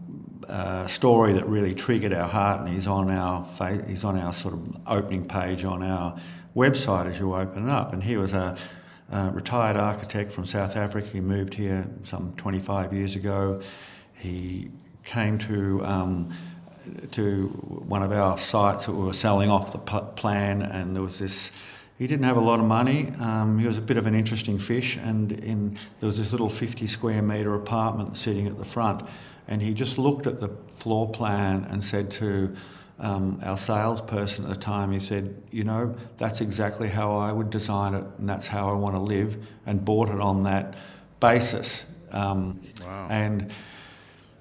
[0.88, 4.54] story that really triggered our heart, and he's on our fa- he's on our sort
[4.54, 6.20] of opening page on our
[6.56, 7.94] website as you open it up.
[7.94, 8.58] And he was a,
[9.12, 11.08] a retired architect from South Africa.
[11.12, 13.62] He moved here some 25 years ago.
[14.18, 14.70] He
[15.04, 16.34] came to um,
[17.12, 17.48] to
[17.88, 21.20] one of our sites that we were selling off the p- plan, and there was
[21.20, 21.52] this.
[21.98, 23.14] He didn't have a lot of money.
[23.20, 26.50] Um, he was a bit of an interesting fish, and in, there was this little
[26.50, 29.08] 50 square metre apartment sitting at the front
[29.48, 32.56] and he just looked at the floor plan and said to
[33.00, 37.50] um, our salesperson at the time, he said, You know, that's exactly how I would
[37.50, 40.76] design it, and that's how I want to live, and bought it on that
[41.20, 41.86] basis.
[42.12, 43.08] Um, wow.
[43.10, 43.52] And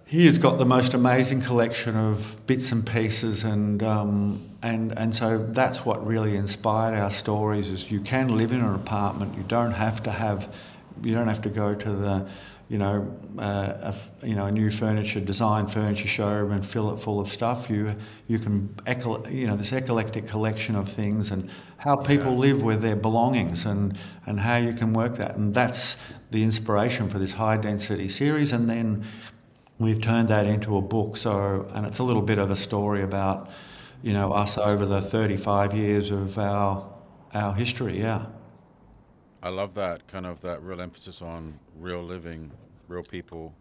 [0.06, 5.14] he has got the most amazing collection of bits and pieces, and, um, and, and
[5.14, 9.42] so that's what really inspired our stories is you can live in an apartment, you
[9.44, 10.54] don't have to have,
[11.02, 12.28] you don't have to go to the
[12.68, 16.96] you know, uh, a, you know, a new furniture design furniture showroom and fill it
[16.96, 17.68] full of stuff.
[17.68, 17.94] You
[18.26, 18.74] you can
[19.30, 22.38] you know this eclectic collection of things and how people yeah.
[22.38, 25.98] live with their belongings and and how you can work that and that's
[26.30, 28.52] the inspiration for this high density series.
[28.52, 29.04] And then
[29.78, 31.16] we've turned that into a book.
[31.16, 33.50] So and it's a little bit of a story about
[34.02, 36.90] you know us over the 35 years of our
[37.32, 38.00] our history.
[38.00, 38.26] Yeah.
[39.42, 42.50] I love that kind of that real emphasis on real living,
[42.88, 43.54] real people,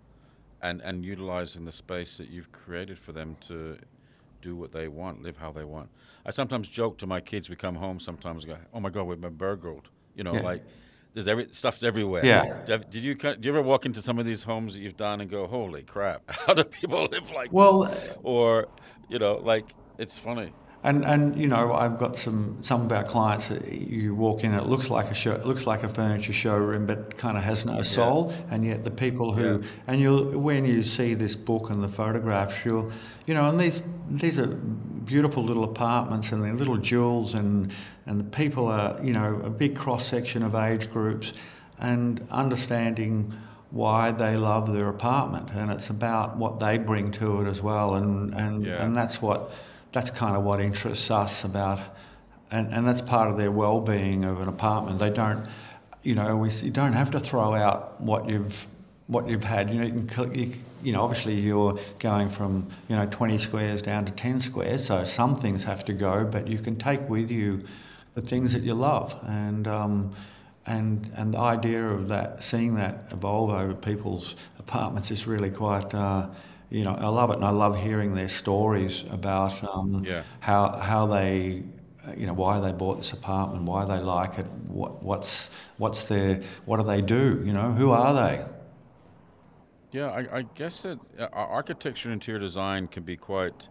[0.62, 3.78] and and utilizing the space that you've created for them to
[4.42, 5.90] do what they want, live how they want.
[6.26, 7.50] I sometimes joke to my kids.
[7.50, 8.46] We come home sometimes.
[8.46, 9.90] Go, oh my god, we've been burgled.
[10.16, 10.42] You know, yeah.
[10.42, 10.64] like
[11.14, 12.26] there's every stuff's everywhere.
[12.26, 12.64] Yeah.
[12.66, 15.30] Did you did you ever walk into some of these homes that you've done and
[15.30, 18.16] go, holy crap, how do people live like well, this?
[18.24, 18.68] Or
[19.10, 20.52] you know, like it's funny.
[20.84, 24.54] And and you know I've got some some of our clients that you walk in
[24.54, 27.66] it looks like a show it looks like a furniture showroom but kind of has
[27.66, 28.56] no soul yeah.
[28.56, 29.68] and yet the people who yeah.
[29.88, 32.92] and you when you see this book and the photographs you'll
[33.26, 37.72] you know and these these are beautiful little apartments and they're little jewels and
[38.06, 41.32] and the people are you know a big cross section of age groups
[41.80, 43.34] and understanding
[43.72, 47.96] why they love their apartment and it's about what they bring to it as well
[47.96, 48.84] and and yeah.
[48.84, 49.52] and that's what
[49.94, 51.80] that's kind of what interests us about,
[52.52, 55.00] and, and that's part of their well-being of an apartment.
[55.00, 55.48] They don't,
[56.02, 58.68] you know, we, you don't have to throw out what you've
[59.08, 59.70] what you've had.
[59.70, 63.82] You know, you, can, you, you know, obviously you're going from you know 20 squares
[63.82, 67.30] down to 10 squares, so some things have to go, but you can take with
[67.30, 67.64] you
[68.16, 70.12] the things that you love, and um,
[70.66, 75.94] and and the idea of that, seeing that evolve over people's apartments is really quite.
[75.94, 76.28] Uh,
[76.74, 80.24] you know, I love it, and I love hearing their stories about um, yeah.
[80.40, 81.62] how how they,
[82.18, 86.42] you know, why they bought this apartment, why they like it, what what's what's their
[86.66, 88.44] what do they do, you know, who are they?
[89.92, 93.70] Yeah, I, I guess that uh, architecture and interior design can be quite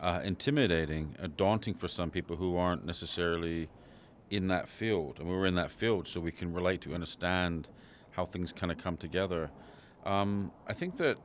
[0.00, 3.68] uh, intimidating, uh, daunting for some people who aren't necessarily
[4.30, 7.68] in that field, and we're in that field, so we can relate to understand
[8.12, 9.50] how things kind of come together.
[10.04, 11.18] Um, I think that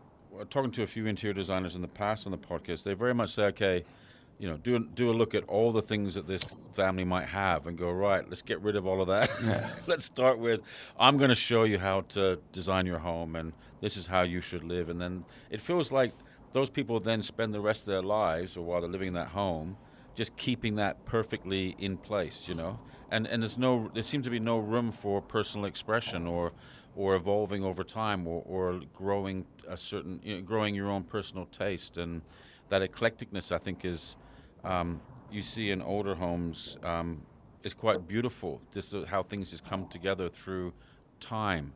[0.49, 3.33] talking to a few interior designers in the past on the podcast, they very much
[3.33, 3.83] say, okay,
[4.41, 7.67] you know, do do a look at all the things that this family might have
[7.67, 8.27] and go right.
[8.27, 9.29] Let's get rid of all of that.
[9.43, 9.69] Yeah.
[9.87, 10.61] let's start with
[10.99, 14.41] I'm going to show you how to design your home, and this is how you
[14.41, 14.89] should live.
[14.89, 16.13] And then it feels like
[16.53, 19.29] those people then spend the rest of their lives, or while they're living in that
[19.29, 19.77] home,
[20.15, 22.47] just keeping that perfectly in place.
[22.47, 22.79] You know,
[23.11, 26.51] and and there's no there seems to be no room for personal expression or
[26.95, 31.45] or evolving over time or, or growing a certain you know, growing your own personal
[31.45, 31.97] taste.
[31.97, 32.21] And
[32.69, 34.15] that eclecticness I think is
[34.63, 37.21] um, you see in older homes um,
[37.63, 38.61] is quite beautiful.
[38.73, 40.73] Just how things just come together through
[41.19, 41.73] time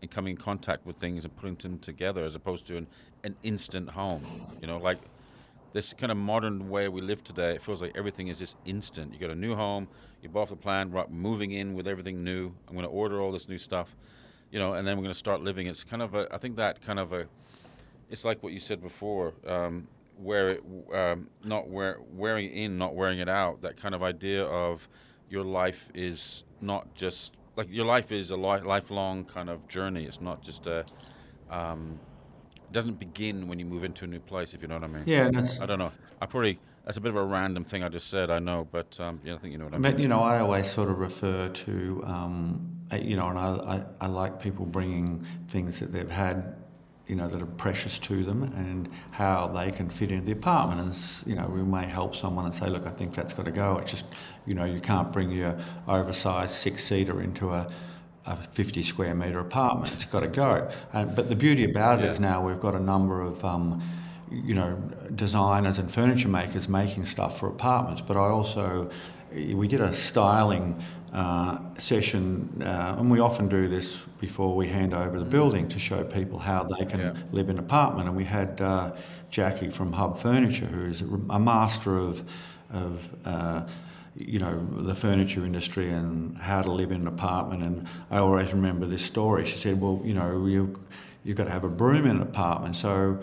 [0.00, 2.86] and coming in contact with things and putting them together as opposed to an,
[3.24, 4.24] an instant home.
[4.60, 4.98] You know like
[5.72, 9.12] this kind of modern way we live today it feels like everything is just instant.
[9.12, 9.88] You got a new home
[10.22, 12.52] you bought the plan right moving in with everything new.
[12.68, 13.96] I'm going to order all this new stuff
[14.52, 15.66] you know, and then we're going to start living.
[15.66, 17.26] It's kind of a, I think that kind of a,
[18.10, 19.88] it's like what you said before, um,
[20.18, 20.62] wear it,
[20.94, 23.62] um, not wear, wearing it in, not wearing it out.
[23.62, 24.86] That kind of idea of
[25.30, 30.04] your life is not just like your life is a li- lifelong kind of journey.
[30.04, 30.84] It's not just a,
[31.50, 31.98] um,
[32.56, 34.52] it doesn't begin when you move into a new place.
[34.52, 35.04] If you know what I mean.
[35.06, 35.60] Yeah, that's.
[35.60, 35.92] I don't know.
[36.20, 38.30] I probably that's a bit of a random thing I just said.
[38.30, 39.92] I know, but um, yeah, I think you know what I mean.
[39.92, 43.84] But you know, I always sort of refer to, um, you know, and I, I,
[44.00, 46.56] I, like people bringing things that they've had,
[47.06, 50.80] you know, that are precious to them, and how they can fit into the apartment.
[50.80, 53.52] And you know, we may help someone and say, look, I think that's got to
[53.52, 53.78] go.
[53.78, 54.06] It's just,
[54.46, 55.56] you know, you can't bring your
[55.86, 57.66] oversized six seater into a
[58.24, 59.92] a 50 square metre apartment.
[59.92, 60.70] It's got to go.
[60.92, 62.12] but the beauty about it yeah.
[62.12, 63.82] is now we've got a number of um,
[64.32, 64.76] you know,
[65.14, 68.90] designers and furniture makers making stuff for apartments, but I also
[69.34, 74.94] we did a styling uh, session, uh, and we often do this before we hand
[74.94, 77.14] over the building to show people how they can yeah.
[77.32, 78.08] live in an apartment.
[78.08, 78.92] And we had uh,
[79.30, 82.28] Jackie from Hub Furniture, who is a master of
[82.70, 83.66] of uh,
[84.16, 87.62] you know the furniture industry and how to live in an apartment.
[87.62, 89.44] And I always remember this story.
[89.44, 90.78] She said, "Well, you know, you
[91.24, 93.18] you've got to have a broom in an apartment, so."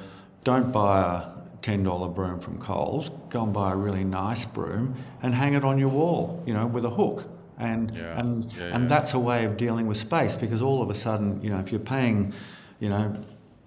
[0.49, 5.35] Don't buy a $10 broom from Coles, go and buy a really nice broom and
[5.35, 7.25] hang it on your wall, you know, with a hook.
[7.59, 8.19] And, yeah.
[8.19, 11.39] and, yeah, and that's a way of dealing with space because all of a sudden,
[11.43, 12.33] you know, if you're paying,
[12.79, 13.15] you know,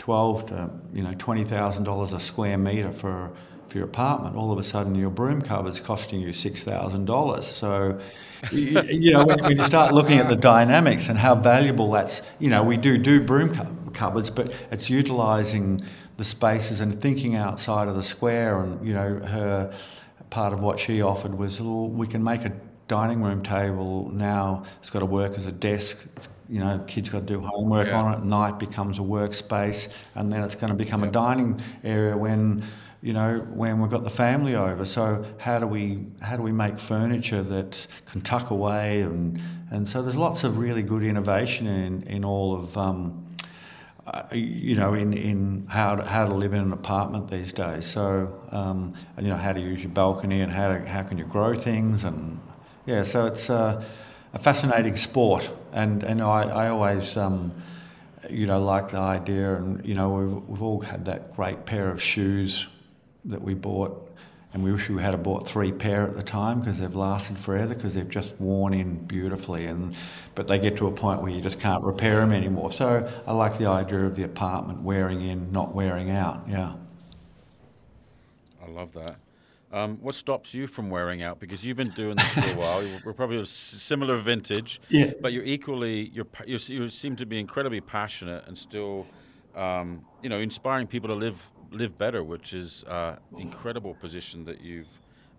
[0.01, 3.31] 12 to, you know, $20,000 a square metre for,
[3.69, 7.43] for your apartment, all of a sudden your broom cupboard's costing you $6,000.
[7.45, 8.01] So,
[8.51, 12.23] you, you, know, when, when, you start looking at the dynamics and how valuable that's,
[12.41, 13.55] you know, we do do broom
[13.93, 15.81] cupboards, but it's utilising
[16.23, 18.61] the spaces and thinking outside of the square.
[18.61, 19.75] And you know, her
[20.31, 22.53] part of what she offered was, well, we can make a
[22.87, 24.63] dining room table now.
[24.79, 25.99] It's got to work as a desk.
[26.17, 28.01] It's, you know, kids got to do homework yeah.
[28.01, 28.17] on it.
[28.19, 31.09] At night becomes a workspace, and then it's going to become yeah.
[31.09, 32.63] a dining area when
[33.03, 36.53] you know when we've got the family over so how do we how do we
[36.53, 39.43] make furniture that can tuck away and
[39.73, 43.25] and so there's lots of really good innovation in in all of um,
[44.07, 47.87] uh, you know, in, in how to, how to live in an apartment these days.
[47.87, 51.19] So, um, and, you know, how to use your balcony and how, to, how can
[51.19, 52.05] you grow things.
[52.05, 52.41] And
[52.87, 53.85] yeah, so it's uh,
[54.35, 55.49] a fascinating sport.
[55.73, 57.53] And, and I, I always, um,
[58.29, 59.55] you know, like the idea.
[59.55, 62.67] And, you know, we've, we've all had that great pair of shoes
[63.27, 64.02] that we bought
[64.53, 67.75] and we wish we had bought three pair at the time because they've lasted forever
[67.75, 69.95] because they've just worn in beautifully and
[70.35, 73.33] but they get to a point where you just can't repair them anymore so i
[73.33, 76.75] like the idea of the apartment wearing in not wearing out yeah
[78.63, 79.17] i love that
[79.73, 81.41] um, what stops you from wearing out?
[81.41, 82.87] Because you've been doing this for a while.
[83.07, 85.13] We're probably a similar vintage, yeah.
[85.19, 89.07] But you're equally you're, you're you seem to be incredibly passionate and still,
[89.57, 94.61] um, you know, inspiring people to live live better, which is uh, incredible position that
[94.61, 94.89] you've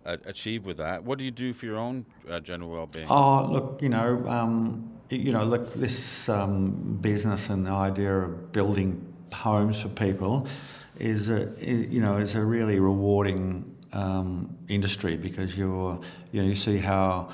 [0.06, 1.02] uh, achieved with that.
[1.02, 3.06] What do you do for your own uh, general well-being?
[3.08, 8.52] Oh, look, you know, um, you know, look, this um, business and the idea of
[8.52, 10.46] building homes for people
[10.98, 16.00] is a, you know, is a really rewarding um, industry because you're,
[16.32, 17.28] you know, you see how,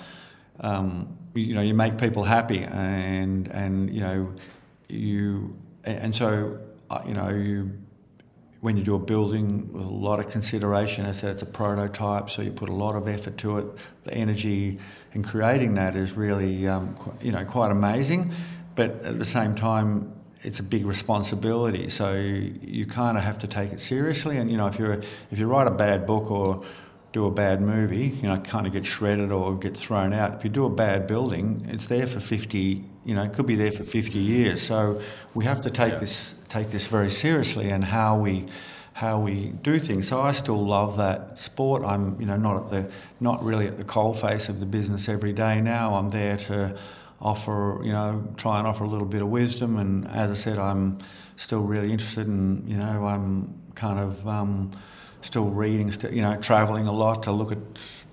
[0.60, 4.32] um, you know, you make people happy and and you know,
[4.88, 6.58] you and so
[6.90, 7.70] uh, you know you
[8.60, 11.46] when you do a building with a lot of consideration, as I said, it's a
[11.46, 13.66] prototype, so you put a lot of effort to it.
[14.04, 14.78] The energy
[15.14, 18.32] in creating that is really, um, you know, quite amazing.
[18.76, 21.88] But at the same time, it's a big responsibility.
[21.88, 24.36] So you, you kind of have to take it seriously.
[24.36, 24.92] And you know, if you
[25.30, 26.64] if you write a bad book or
[27.12, 30.34] do a bad movie, you know, kind of get shredded or get thrown out.
[30.34, 33.56] If you do a bad building, it's there for 50, you know, it could be
[33.56, 34.62] there for 50 years.
[34.62, 35.00] So
[35.34, 35.98] we have to take yeah.
[35.98, 38.44] this take this very seriously and how we
[38.92, 40.08] how we do things.
[40.08, 41.82] So I still love that sport.
[41.84, 42.90] I'm, you know, not at the
[43.20, 45.94] not really at the coalface of the business every day now.
[45.94, 46.76] I'm there to
[47.20, 49.78] offer, you know, try and offer a little bit of wisdom.
[49.78, 50.98] And as I said, I'm
[51.36, 54.72] still really interested in, you know, I'm kind of um,
[55.22, 57.58] still reading, still, you know, traveling a lot to look at,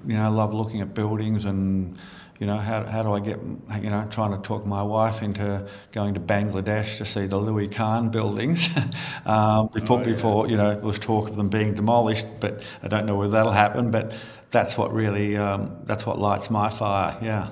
[0.06, 1.98] you know, love looking at buildings and,
[2.40, 3.40] you know, how, how do I get,
[3.82, 7.68] you know, trying to talk my wife into going to Bangladesh to see the Louis
[7.68, 8.70] Kahn buildings.
[9.26, 10.06] um, before, oh, yeah.
[10.06, 13.32] before, you know, there was talk of them being demolished, but I don't know whether
[13.32, 13.90] that'll happen.
[13.90, 14.14] But
[14.52, 17.18] that's what really, um, that's what lights my fire.
[17.22, 17.50] Yeah.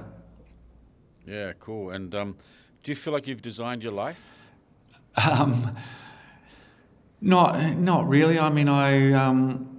[1.26, 1.90] Yeah, cool.
[1.90, 2.38] And um,
[2.84, 4.24] do you feel like you've designed your life?
[5.18, 5.76] Um,
[7.22, 8.38] not, not really.
[8.38, 9.75] I mean, I, um,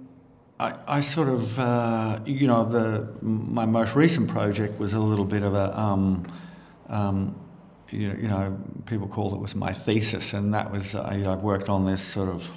[0.59, 5.25] I, I, sort of, uh, you know, the my most recent project was a little
[5.25, 6.25] bit of a, um,
[6.89, 7.35] um,
[7.91, 11.23] you, know, you know, people called it was my thesis, and that was uh, you
[11.23, 12.49] know, I worked on this sort of,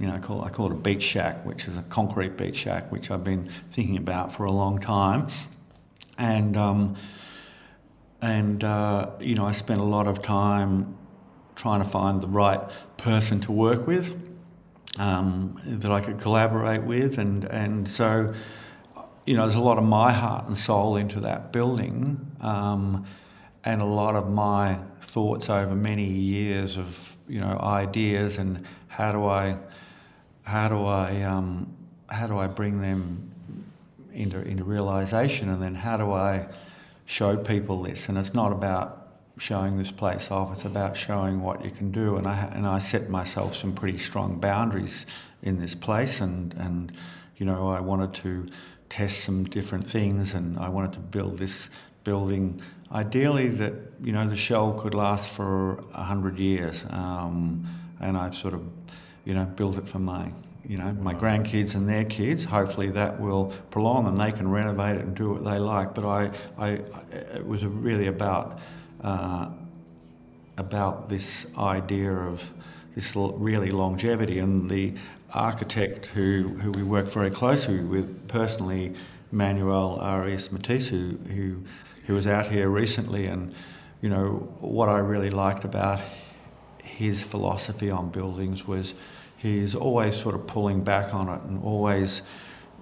[0.00, 2.90] you know, call, I call it a beach shack, which is a concrete beach shack,
[2.90, 5.28] which I've been thinking about for a long time,
[6.16, 6.96] and um,
[8.22, 10.96] and uh, you know, I spent a lot of time
[11.54, 12.60] trying to find the right
[12.96, 14.25] person to work with
[14.98, 18.34] um, that I could collaborate with, and and so
[19.26, 23.04] you know, there's a lot of my heart and soul into that building, um,
[23.64, 29.10] and a lot of my thoughts over many years of you know ideas and how
[29.10, 29.58] do I
[30.42, 31.76] how do I um,
[32.08, 33.32] how do I bring them
[34.14, 36.48] into into realization, and then how do I
[37.04, 38.08] show people this?
[38.08, 39.05] And it's not about
[39.38, 40.52] showing this place off.
[40.52, 42.16] It's about showing what you can do.
[42.16, 45.06] And I and I set myself some pretty strong boundaries
[45.42, 46.92] in this place, and and
[47.36, 48.46] you know I wanted to
[48.88, 51.68] test some different things, and I wanted to build this
[52.04, 52.62] building.
[52.92, 57.66] Ideally, that you know the shell could last for a hundred years, um,
[58.00, 58.62] and I've sort of
[59.24, 60.30] you know built it for my
[60.66, 62.44] you know my grandkids and their kids.
[62.44, 65.94] Hopefully that will prolong and they can renovate it and do what they like.
[65.94, 66.68] But I, I
[67.12, 68.60] it was really about
[69.06, 69.48] uh,
[70.56, 72.42] about this idea of
[72.96, 74.40] this really longevity.
[74.40, 74.94] And the
[75.32, 78.94] architect who, who we work very closely with personally,
[79.30, 81.62] Manuel Aires Mateus, who, who,
[82.06, 83.26] who was out here recently.
[83.26, 83.54] And,
[84.00, 86.00] you know, what I really liked about
[86.82, 88.94] his philosophy on buildings was
[89.36, 92.22] he's always sort of pulling back on it and always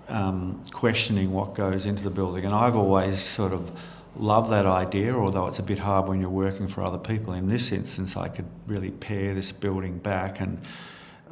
[0.08, 2.46] um, questioning what goes into the building.
[2.46, 3.70] And I've always sort of
[4.16, 7.32] love that idea, although it's a bit hard when you're working for other people.
[7.34, 10.60] In this instance, I could really pare this building back and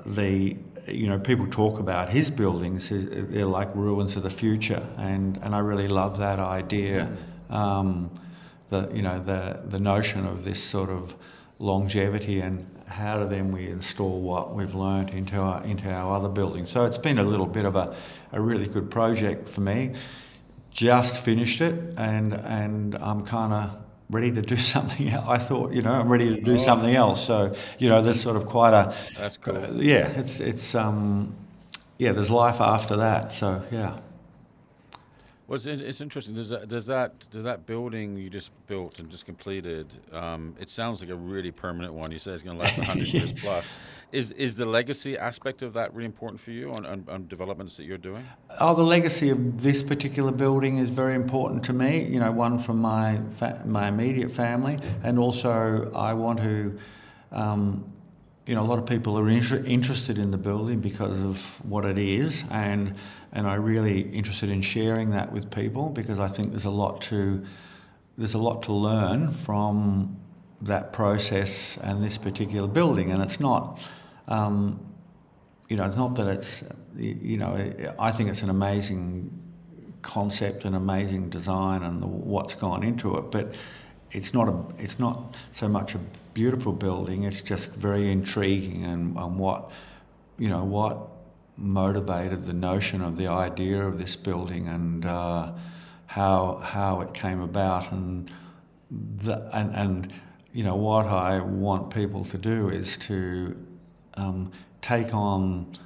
[0.07, 0.57] the
[0.89, 4.87] you know people talk about his buildings they're like ruins of the future.
[4.99, 7.11] And and I really love that idea.
[7.51, 8.11] Um,
[8.71, 11.15] the you know the the notion of this sort of
[11.59, 16.29] longevity and how do then we install what we've learned into our into our other
[16.29, 16.71] buildings.
[16.71, 17.95] So it's been a little bit of a,
[18.33, 19.95] a really good project for me
[20.73, 23.77] just finished it and and I'm kind of
[24.11, 25.25] ready to do something else.
[25.29, 26.59] I thought, you know, I'm ready to do oh.
[26.59, 27.25] something else.
[27.25, 29.57] So, you know, there's sort of quite a That's cool.
[29.57, 31.35] Uh, yeah, it's it's um
[31.99, 33.35] yeah, there's life after that.
[33.35, 33.99] So, yeah.
[35.47, 36.35] Well, it's, it's interesting.
[36.35, 39.87] Does that, does that does that building you just built and just completed?
[40.13, 42.13] Um, it sounds like a really permanent one.
[42.13, 43.69] You say it's going to last hundred years plus.
[44.13, 47.77] Is is the legacy aspect of that really important for you on, on, on, developments
[47.77, 48.25] that you're doing?
[48.61, 52.05] Oh, the legacy of this particular building is very important to me.
[52.05, 56.79] You know, one from my fa- my immediate family, and also I want to.
[57.33, 57.92] Um,
[58.47, 61.85] you know, a lot of people are inter- interested in the building because of what
[61.85, 62.95] it is, and
[63.33, 67.01] and I'm really interested in sharing that with people because I think there's a lot
[67.03, 67.45] to
[68.19, 70.17] there's a lot to learn from
[70.63, 73.81] that process and this particular building, and it's not.
[74.29, 74.87] Um,
[75.69, 76.65] you know, it's not that it's,
[76.99, 79.31] you know, I think it's an amazing
[80.03, 83.55] concept and amazing design and the, what's gone into it, but
[84.13, 85.99] it's not a it's not so much a
[86.35, 87.25] beautiful building.
[87.25, 89.71] It's just very intriguing and, and what
[90.39, 91.09] you know what
[91.57, 95.53] motivated the notion of the idea of this building and uh,
[96.07, 98.31] how how it came about and
[98.91, 100.13] the, and and
[100.53, 103.57] you know what I want people to do is to
[104.15, 104.53] um,
[104.83, 105.79] take on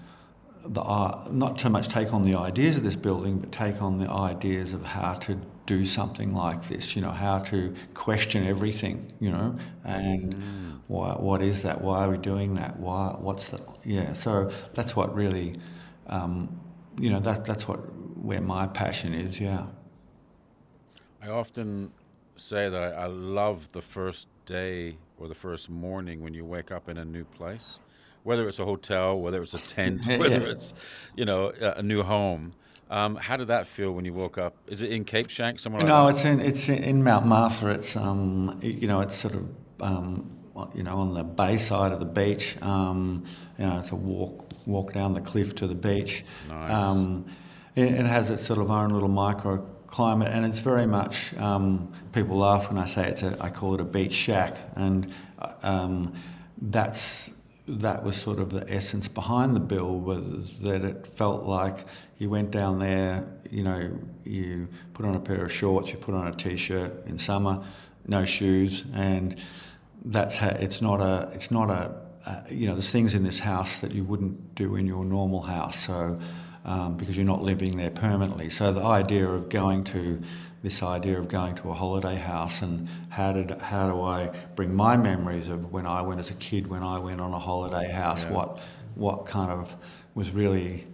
[0.64, 3.99] the uh, not so much take on the ideas of this building, but take on
[3.99, 6.97] the ideas of how to do something like this.
[6.97, 9.12] You know, how to question everything.
[9.21, 10.81] You know, and mm.
[10.89, 11.81] why, what is that?
[11.81, 12.79] Why are we doing that?
[12.79, 13.14] Why?
[13.19, 13.61] What's the?
[13.85, 14.12] Yeah.
[14.12, 15.55] So that's what really,
[16.09, 16.61] um,
[16.99, 17.79] you know, that that's what
[18.17, 19.41] where my passion is.
[19.41, 19.67] Yeah.
[21.23, 21.93] I often
[22.37, 26.71] say that I, I love the first day or the first morning when you wake
[26.71, 27.81] up in a new place
[28.27, 30.51] whether it's a hotel, whether it's a tent, whether yeah.
[30.51, 30.75] it's,
[31.14, 32.53] you know, a new home.
[32.89, 34.55] Um, how did that feel when you woke up?
[34.68, 35.82] Is it in Cape Schanck somewhere?
[35.82, 37.70] No, like it's in it's in Mount Martha.
[37.70, 39.49] It's um, you know, it's sort of
[39.80, 40.37] um,
[40.74, 42.61] you know, on the bay side of the beach.
[42.62, 43.24] Um,
[43.59, 46.24] you know, it's a walk walk down the cliff to the beach.
[46.49, 46.72] Nice.
[46.72, 47.26] Um,
[47.74, 51.34] it, it, has its sort of own little microclimate, and it's very much.
[51.37, 53.37] Um, people laugh when I say it's a.
[53.41, 55.12] I call it a beach shack, and
[55.62, 56.14] um,
[56.61, 57.32] that's
[57.69, 61.85] that was sort of the essence behind the bill was that it felt like
[62.19, 63.91] you went down there, you know,
[64.25, 67.62] you put on a pair of shorts, you put on a t-shirt in summer,
[68.07, 69.37] no shoes, and
[70.05, 71.93] that's how it's not a it's not a
[72.49, 75.87] you know there's things in this house that you wouldn't do in your normal house,
[75.87, 76.19] so
[76.64, 78.51] um, because you're not living there permanently.
[78.51, 80.21] So the idea of going to
[80.67, 84.75] this idea of going to a holiday house and how did how do I bring
[84.75, 87.89] my memories of when I went as a kid when I went on a holiday
[87.89, 88.33] house yeah.
[88.33, 88.59] what
[88.97, 89.77] what kind of
[90.17, 90.85] was really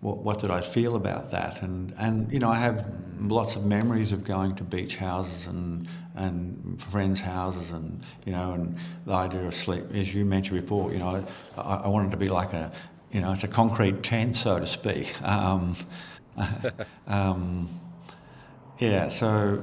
[0.00, 2.86] what, what did I feel about that and and you know I have
[3.18, 8.52] lots of memories of going to beach houses and and friends' houses and you know
[8.52, 11.26] and the idea of sleep as you mentioned before you know
[11.58, 12.70] I, I wanted to be like a
[13.10, 15.74] you know it's a concrete tent so to speak um,
[17.08, 17.68] um,
[18.78, 19.62] yeah, so.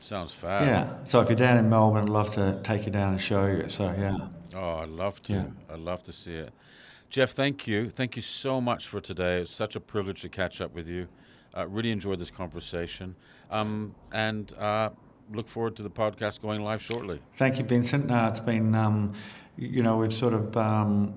[0.00, 0.66] Sounds fab.
[0.66, 3.46] Yeah, so if you're down in Melbourne, I'd love to take you down and show
[3.46, 3.68] you.
[3.68, 4.18] So, yeah.
[4.54, 5.32] Oh, I'd love to.
[5.32, 5.44] Yeah.
[5.72, 6.52] I'd love to see it.
[7.08, 7.88] Jeff, thank you.
[7.88, 9.40] Thank you so much for today.
[9.40, 11.08] It's such a privilege to catch up with you.
[11.56, 13.14] Uh, really enjoyed this conversation.
[13.50, 14.90] Um, and uh,
[15.32, 17.20] look forward to the podcast going live shortly.
[17.34, 18.10] Thank you, Vincent.
[18.10, 19.12] Uh, it's been, um,
[19.56, 21.14] you know, we've sort of um,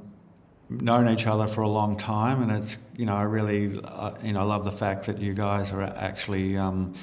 [0.70, 4.34] known each other for a long time, and it's you know I really uh, you
[4.34, 6.94] know I love the fact that you guys are actually um,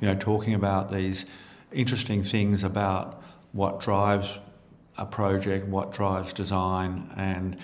[0.00, 1.26] you know talking about these
[1.72, 4.38] interesting things about what drives
[4.98, 7.56] a project, what drives design, and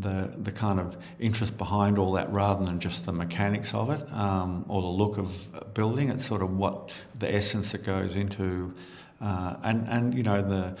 [0.00, 4.12] the the kind of interest behind all that rather than just the mechanics of it
[4.12, 6.08] um, or the look of building.
[6.08, 8.74] It's sort of what the essence that goes into,
[9.20, 10.76] uh, and and you know the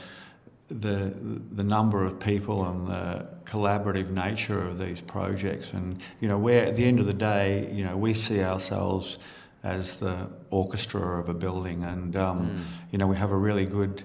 [0.68, 1.12] the
[1.52, 6.64] the number of people and the collaborative nature of these projects and you know where
[6.64, 9.18] at the end of the day you know we see ourselves
[9.62, 12.62] as the orchestra of a building and um, mm.
[12.90, 14.02] you know we have a really good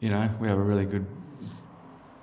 [0.00, 1.06] you know we have a really good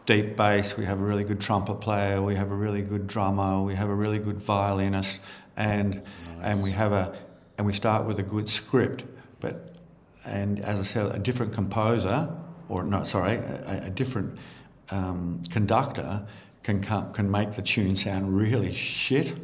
[0.05, 3.63] deep bass we have a really good trumpet player we have a really good drummer
[3.63, 5.21] we have a really good violinist
[5.55, 6.03] and nice.
[6.41, 7.17] and we have a
[7.57, 9.05] and we start with a good script
[9.39, 9.75] but
[10.25, 12.29] and as I said a different composer
[12.69, 14.37] or no, sorry, a, a different
[14.91, 16.25] um, conductor
[16.63, 19.35] can come, can make the tune sound really shit,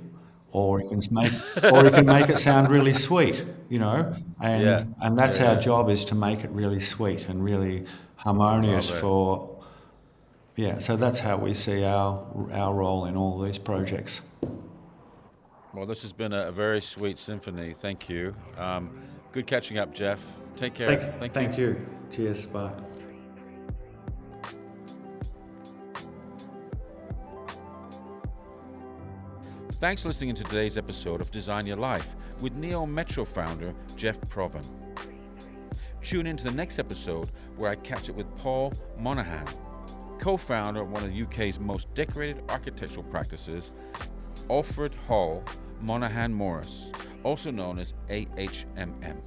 [0.51, 4.15] or he can make or he can make it sound really sweet, you know.
[4.41, 4.83] And yeah.
[5.01, 9.51] and that's yeah, our job is to make it really sweet and really harmonious for.
[10.55, 14.21] Yeah, so that's how we see our our role in all these projects.
[15.73, 17.73] Well, this has been a, very sweet symphony.
[17.73, 18.33] Thank you.
[18.57, 19.01] Um,
[19.33, 20.21] good catching up, Jeff.
[20.55, 20.87] Take care.
[20.87, 21.67] Thank, thank, thank you.
[21.67, 21.85] you.
[22.09, 22.45] Cheers.
[22.45, 22.71] Bye.
[29.85, 34.65] Thanks for listening to today's episode of Design Your Life with Neometro founder Jeff Provan.
[36.01, 39.47] Tune in to the next episode where I catch up with Paul Monaghan,
[40.17, 43.71] co founder of one of the UK's most decorated architectural practices,
[44.49, 45.43] Alfred Hall
[45.81, 49.21] Monaghan Morris, also known as AHMM.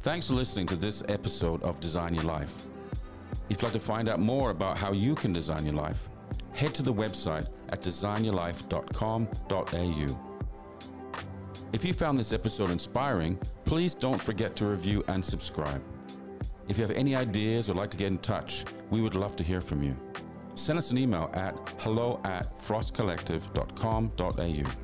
[0.00, 2.52] Thanks for listening to this episode of Design Your Life.
[3.48, 6.08] If you'd like to find out more about how you can design your life,
[6.52, 10.18] head to the website at designyourlife.com.au.
[11.72, 15.82] If you found this episode inspiring, please don't forget to review and subscribe.
[16.68, 19.44] If you have any ideas or like to get in touch, we would love to
[19.44, 19.96] hear from you.
[20.54, 24.83] Send us an email at hello at frostcollective.com.au.